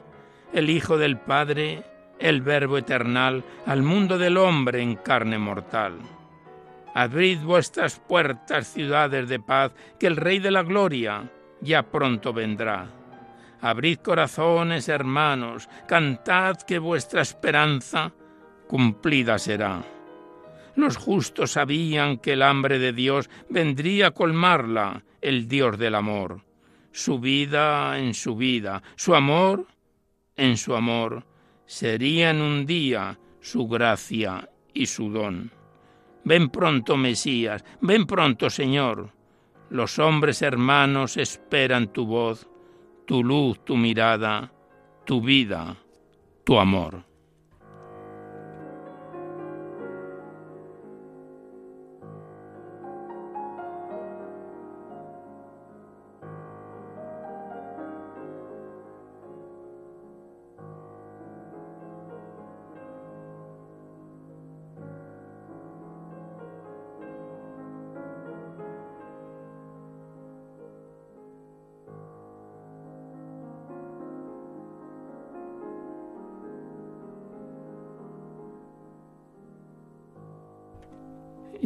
El 0.50 0.70
Hijo 0.70 0.96
del 0.96 1.18
Padre, 1.18 1.84
el 2.18 2.40
Verbo 2.40 2.78
eternal, 2.78 3.44
al 3.66 3.82
mundo 3.82 4.16
del 4.16 4.38
hombre 4.38 4.80
en 4.80 4.96
carne 4.96 5.36
mortal. 5.36 5.98
Abrid 6.94 7.40
vuestras 7.40 8.00
puertas, 8.00 8.68
ciudades 8.68 9.28
de 9.28 9.38
paz, 9.38 9.72
que 10.00 10.06
el 10.06 10.16
Rey 10.16 10.38
de 10.38 10.50
la 10.50 10.62
Gloria, 10.62 11.30
ya 11.60 11.82
pronto 11.82 12.32
vendrá. 12.32 12.88
Abrid 13.60 13.98
corazones, 13.98 14.88
hermanos, 14.88 15.68
cantad 15.86 16.56
que 16.62 16.78
vuestra 16.78 17.22
esperanza 17.22 18.12
cumplida 18.68 19.38
será. 19.38 19.82
Los 20.76 20.96
justos 20.96 21.52
sabían 21.52 22.18
que 22.18 22.34
el 22.34 22.42
hambre 22.42 22.78
de 22.78 22.92
Dios 22.92 23.28
vendría 23.48 24.08
a 24.08 24.10
colmarla, 24.12 25.02
el 25.20 25.48
Dios 25.48 25.76
del 25.76 25.96
amor. 25.96 26.44
Su 26.92 27.18
vida 27.18 27.98
en 27.98 28.14
su 28.14 28.36
vida, 28.36 28.82
su 28.94 29.14
amor 29.14 29.66
en 30.36 30.56
su 30.56 30.76
amor, 30.76 31.26
serían 31.66 32.40
un 32.40 32.64
día 32.64 33.18
su 33.40 33.66
gracia 33.66 34.48
y 34.72 34.86
su 34.86 35.10
don. 35.10 35.50
Ven 36.24 36.48
pronto, 36.50 36.96
Mesías, 36.96 37.64
ven 37.80 38.06
pronto, 38.06 38.48
Señor. 38.48 39.17
Los 39.70 39.98
hombres 39.98 40.42
hermanos 40.42 41.16
esperan 41.16 41.92
tu 41.92 42.06
voz, 42.06 42.48
tu 43.06 43.22
luz, 43.22 43.62
tu 43.64 43.76
mirada, 43.76 44.50
tu 45.04 45.20
vida, 45.20 45.76
tu 46.44 46.58
amor. 46.58 47.07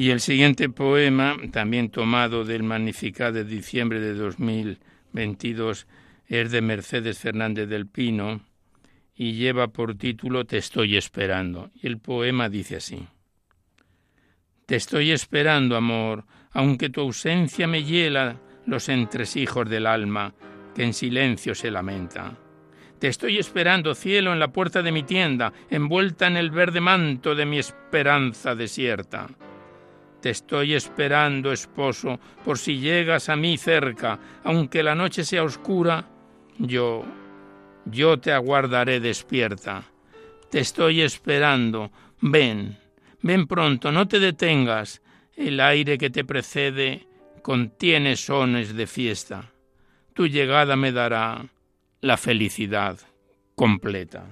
Y 0.03 0.11
el 0.11 0.19
siguiente 0.19 0.69
poema, 0.69 1.37
también 1.53 1.89
tomado 1.89 2.45
del 2.45 2.65
Magnificat 2.65 3.33
de 3.33 3.45
diciembre 3.45 4.01
de 4.01 4.15
2022, 4.15 5.87
es 6.27 6.51
de 6.51 6.61
Mercedes 6.61 7.21
Fernández 7.21 7.69
del 7.69 7.87
Pino 7.87 8.41
y 9.15 9.35
lleva 9.35 9.69
por 9.69 9.95
título 9.95 10.45
Te 10.45 10.59
estoy 10.59 10.97
esperando. 10.97 11.71
Y 11.81 11.87
el 11.87 11.99
poema 11.99 12.49
dice 12.49 12.79
así. 12.79 13.07
Te 14.67 14.75
estoy 14.75 15.13
esperando, 15.13 15.77
amor, 15.77 16.25
aunque 16.51 16.91
tu 16.91 17.03
ausencia 17.03 17.69
me 17.69 17.85
hiela 17.85 18.41
los 18.67 18.89
entresijos 18.89 19.71
del 19.71 19.87
alma, 19.87 20.35
que 20.75 20.83
en 20.83 20.95
silencio 20.95 21.55
se 21.55 21.71
lamenta. 21.71 22.37
Te 22.99 23.07
estoy 23.07 23.39
esperando, 23.39 23.95
cielo, 23.95 24.33
en 24.33 24.41
la 24.41 24.49
puerta 24.49 24.83
de 24.83 24.91
mi 24.91 25.05
tienda, 25.05 25.53
envuelta 25.71 26.27
en 26.27 26.39
el 26.39 26.51
verde 26.51 26.81
manto 26.81 27.37
de 27.37 27.47
mi 27.47 27.61
esperanza 27.61 28.57
desierta. 28.57 29.29
Te 30.23 30.31
estoy 30.31 30.75
esperando, 30.75 31.53
esposo, 31.53 32.21
por 32.45 32.57
si 32.57 32.79
llegas 32.79 33.29
a 33.29 33.35
mí 33.35 33.59
cerca, 33.59 34.19
aunque 34.45 34.85
la 34.85 34.95
noche 34.95 35.25
sea 35.25 35.43
oscura, 35.43 36.09
yo, 36.59 37.05
yo 37.85 38.19
te 38.21 38.33
aguardaré 38.33 39.01
despierta. 39.01 39.83
Te 40.49 40.61
estoy 40.61 41.03
esperando, 41.03 41.91
Ven, 42.21 42.79
ven 43.21 43.49
pronto, 43.49 43.91
no 43.91 44.07
te 44.07 44.21
detengas. 44.21 45.03
El 45.35 45.59
aire 45.59 45.99
que 45.99 46.09
te 46.09 46.25
precede 46.25 47.09
contiene 47.43 48.15
sones 48.15 48.77
de 48.77 48.87
fiesta. 48.87 49.51
Tu 50.15 50.29
llegada 50.29 50.77
me 50.77 50.93
dará 50.93 51.45
la 52.01 52.17
felicidad 52.17 53.01
completa. 53.57 54.25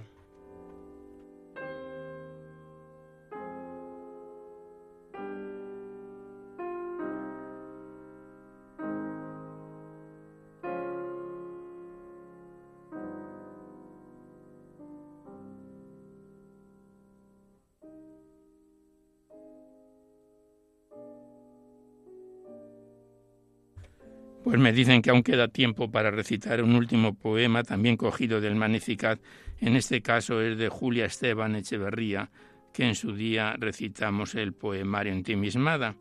Pues 24.51 24.59
me 24.59 24.73
dicen 24.73 25.01
que 25.01 25.11
aún 25.11 25.23
queda 25.23 25.47
tiempo 25.47 25.93
para 25.93 26.11
recitar 26.11 26.61
un 26.61 26.75
último 26.75 27.15
poema, 27.15 27.63
también 27.63 27.97
cogido 27.97 28.41
del 28.41 28.57
Magnificat, 28.57 29.21
en 29.61 29.77
este 29.77 30.03
caso 30.03 30.43
es 30.43 30.59
de 30.59 30.69
Julia 30.69 31.05
Esteban 31.05 31.55
Echeverría, 31.55 32.31
que 32.73 32.83
en 32.83 32.97
su 32.97 33.15
día 33.15 33.55
recitamos 33.57 34.35
el 34.35 34.53
poemario 34.53 35.15
Intimismada, 35.15 35.95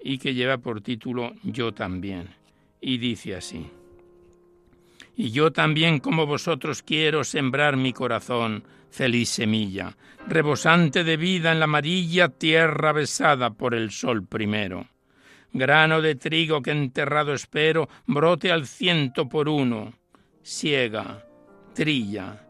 y 0.00 0.18
que 0.18 0.32
lleva 0.32 0.58
por 0.58 0.80
título 0.80 1.34
Yo 1.42 1.74
también, 1.74 2.28
y 2.80 2.98
dice 2.98 3.34
así. 3.34 3.66
Y 5.16 5.32
yo 5.32 5.50
también 5.50 5.98
como 5.98 6.24
vosotros 6.24 6.84
quiero 6.84 7.24
sembrar 7.24 7.76
mi 7.76 7.92
corazón, 7.92 8.62
feliz 8.90 9.28
semilla, 9.28 9.96
rebosante 10.28 11.02
de 11.02 11.16
vida 11.16 11.50
en 11.50 11.58
la 11.58 11.64
amarilla 11.64 12.28
tierra 12.28 12.92
besada 12.92 13.54
por 13.54 13.74
el 13.74 13.90
sol 13.90 14.24
primero 14.24 14.86
grano 15.52 16.00
de 16.00 16.14
trigo 16.14 16.62
que 16.62 16.70
enterrado 16.70 17.32
espero, 17.34 17.88
brote 18.06 18.52
al 18.52 18.66
ciento 18.66 19.28
por 19.28 19.48
uno, 19.48 19.94
ciega, 20.42 21.24
trilla, 21.74 22.44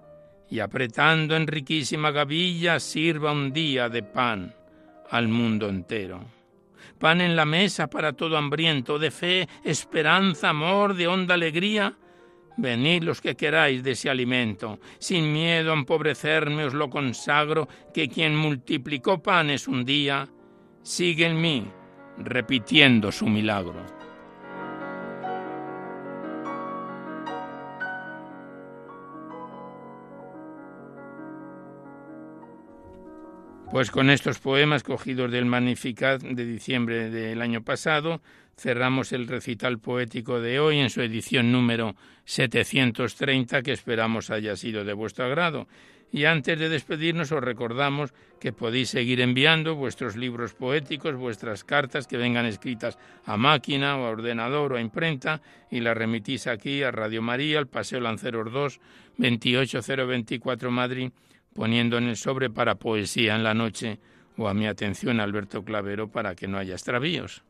y 0.51 0.61
apretando 0.61 1.37
en 1.37 1.47
riquísima 1.47 2.11
gavilla 2.11 2.81
sirva 2.81 3.33
un 3.33 3.53
día 3.53 3.89
de 3.89 4.03
pan 4.03 4.55
al 5.11 5.29
mundo 5.29 5.69
entero. 5.69 6.25
Pan 6.99 7.21
en 7.21 7.37
la 7.37 7.45
mesa 7.45 7.89
para 7.89 8.13
todo 8.13 8.37
hambriento, 8.37 8.99
de 8.99 9.11
fe, 9.11 9.49
esperanza, 9.63 10.51
amor, 10.51 10.95
de 10.95 11.07
honda 11.07 11.35
alegría. 11.35 11.97
Venid 12.57 13.05
los 13.05 13.21
que 13.21 13.37
queráis 13.37 13.85
de 13.85 13.93
ese 13.93 14.11
alimento, 14.11 14.81
sin 14.99 15.33
miedo 15.33 15.71
a 15.71 15.75
empobrecerme 15.75 16.65
os 16.65 16.75
lo 16.75 16.91
consagro, 16.91 17.69
que 17.95 18.09
quien 18.09 18.35
multiplicó 18.35 19.23
panes 19.23 19.69
un 19.69 19.85
día, 19.85 20.29
sigue 20.83 21.27
en 21.27 21.41
mí 21.41 21.71
repitiendo 22.19 23.13
su 23.13 23.27
milagro. 23.27 23.85
Pues 33.71 33.91
con 33.91 34.09
estos 34.09 34.39
poemas 34.39 34.83
cogidos 34.83 35.31
del 35.31 35.45
Magnificat 35.45 36.23
de 36.23 36.45
diciembre 36.47 37.11
del 37.11 37.43
año 37.43 37.63
pasado, 37.63 38.23
cerramos 38.57 39.13
el 39.13 39.29
recital 39.29 39.79
poético 39.79 40.41
de 40.41 40.59
hoy 40.59 40.79
en 40.79 40.89
su 40.89 41.03
edición 41.03 41.53
número 41.53 41.95
730, 42.25 43.63
que 43.63 43.73
esperamos 43.73 44.31
haya 44.31 44.57
sido 44.57 44.85
de 44.85 44.95
vuestro 44.95 45.27
agrado. 45.27 45.69
Y 46.11 46.25
antes 46.25 46.59
de 46.59 46.69
despedirnos 46.69 47.33
os 47.33 47.45
recordamos 47.45 48.15
que 48.41 48.53
podéis 48.53 48.89
seguir 48.91 49.21
enviando 49.21 49.75
vuestros 49.75 50.17
libros 50.17 50.55
poéticos, 50.55 51.15
vuestras 51.17 51.65
cartas 51.65 52.07
que 52.07 52.17
vengan 52.17 52.47
escritas 52.47 52.99
a 53.27 53.37
máquina 53.37 53.97
o 53.99 54.07
a 54.07 54.11
ordenador 54.11 54.73
o 54.73 54.77
a 54.77 54.81
imprenta 54.81 55.43
y 55.71 55.81
las 55.81 55.97
remitís 55.97 56.47
aquí 56.47 56.83
a 56.83 56.91
Radio 56.91 57.21
María, 57.21 57.59
al 57.59 57.67
Paseo 57.67 58.01
Lanceros 58.01 58.51
2, 58.53 58.81
28024 59.19 60.71
Madrid, 60.71 61.11
poniendo 61.55 61.99
en 61.99 62.05
el 62.09 62.17
sobre 62.17 62.49
para 62.49 62.77
poesía 62.77 63.35
en 63.37 63.45
la 63.45 63.53
noche 63.53 63.99
o 64.39 64.49
a 64.49 64.55
mi 64.55 64.67
atención 64.67 65.21
Alberto 65.21 65.65
Clavero 65.65 66.09
para 66.09 66.35
que 66.35 66.49
no 66.49 66.57
haya 66.57 66.75
extravíos. 66.75 67.43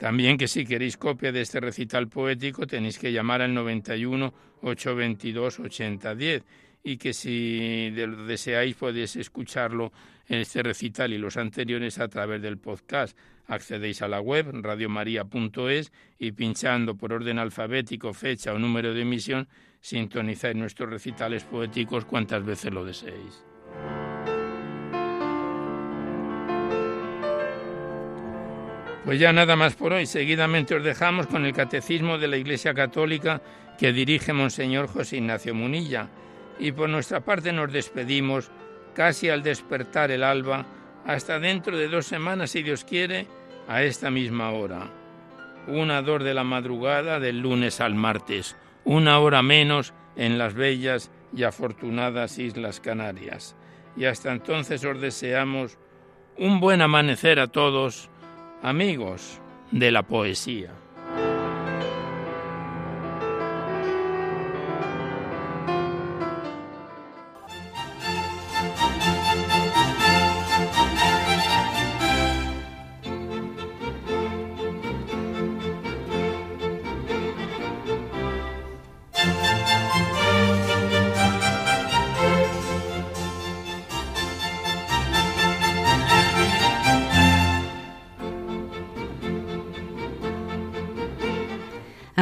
También 0.00 0.38
que 0.38 0.48
si 0.48 0.64
queréis 0.64 0.96
copia 0.96 1.30
de 1.30 1.42
este 1.42 1.60
recital 1.60 2.08
poético 2.08 2.66
tenéis 2.66 2.98
que 2.98 3.12
llamar 3.12 3.42
al 3.42 3.52
91 3.52 4.32
822 4.62 5.60
8010 5.60 6.42
y 6.82 6.96
que 6.96 7.12
si 7.12 7.90
lo 7.94 8.24
deseáis 8.24 8.76
podéis 8.76 9.16
escucharlo 9.16 9.92
en 10.26 10.38
este 10.38 10.62
recital 10.62 11.12
y 11.12 11.18
los 11.18 11.36
anteriores 11.36 11.98
a 11.98 12.08
través 12.08 12.40
del 12.40 12.56
podcast. 12.56 13.14
Accedéis 13.46 14.00
a 14.00 14.08
la 14.08 14.22
web 14.22 14.50
radiomaria.es 14.62 15.92
y 16.18 16.32
pinchando 16.32 16.96
por 16.96 17.12
orden 17.12 17.38
alfabético, 17.38 18.14
fecha 18.14 18.54
o 18.54 18.58
número 18.58 18.94
de 18.94 19.02
emisión, 19.02 19.48
sintonizáis 19.82 20.56
nuestros 20.56 20.88
recitales 20.88 21.44
poéticos 21.44 22.06
cuantas 22.06 22.42
veces 22.42 22.72
lo 22.72 22.86
deseéis. 22.86 23.49
Pues 29.10 29.18
ya 29.18 29.32
nada 29.32 29.56
más 29.56 29.74
por 29.74 29.92
hoy. 29.92 30.06
Seguidamente 30.06 30.76
os 30.76 30.84
dejamos 30.84 31.26
con 31.26 31.44
el 31.44 31.52
Catecismo 31.52 32.16
de 32.16 32.28
la 32.28 32.36
Iglesia 32.36 32.74
Católica 32.74 33.42
que 33.76 33.92
dirige 33.92 34.32
Monseñor 34.32 34.86
José 34.86 35.16
Ignacio 35.16 35.52
Munilla. 35.52 36.08
Y 36.60 36.70
por 36.70 36.88
nuestra 36.88 37.18
parte 37.18 37.52
nos 37.52 37.72
despedimos 37.72 38.52
casi 38.94 39.28
al 39.28 39.42
despertar 39.42 40.12
el 40.12 40.22
alba, 40.22 40.64
hasta 41.04 41.40
dentro 41.40 41.76
de 41.76 41.88
dos 41.88 42.06
semanas, 42.06 42.52
si 42.52 42.62
Dios 42.62 42.84
quiere, 42.84 43.26
a 43.66 43.82
esta 43.82 44.12
misma 44.12 44.52
hora. 44.52 44.88
Una 45.66 46.02
dor 46.02 46.22
de 46.22 46.32
la 46.32 46.44
madrugada 46.44 47.18
del 47.18 47.40
lunes 47.40 47.80
al 47.80 47.96
martes, 47.96 48.56
una 48.84 49.18
hora 49.18 49.42
menos 49.42 49.92
en 50.14 50.38
las 50.38 50.54
bellas 50.54 51.10
y 51.34 51.42
afortunadas 51.42 52.38
Islas 52.38 52.78
Canarias. 52.78 53.56
Y 53.96 54.04
hasta 54.04 54.30
entonces 54.30 54.84
os 54.84 55.00
deseamos 55.00 55.78
un 56.38 56.60
buen 56.60 56.80
amanecer 56.80 57.40
a 57.40 57.48
todos 57.48 58.09
amigos 58.62 59.40
de 59.70 59.90
la 59.90 60.02
poesía. 60.02 60.70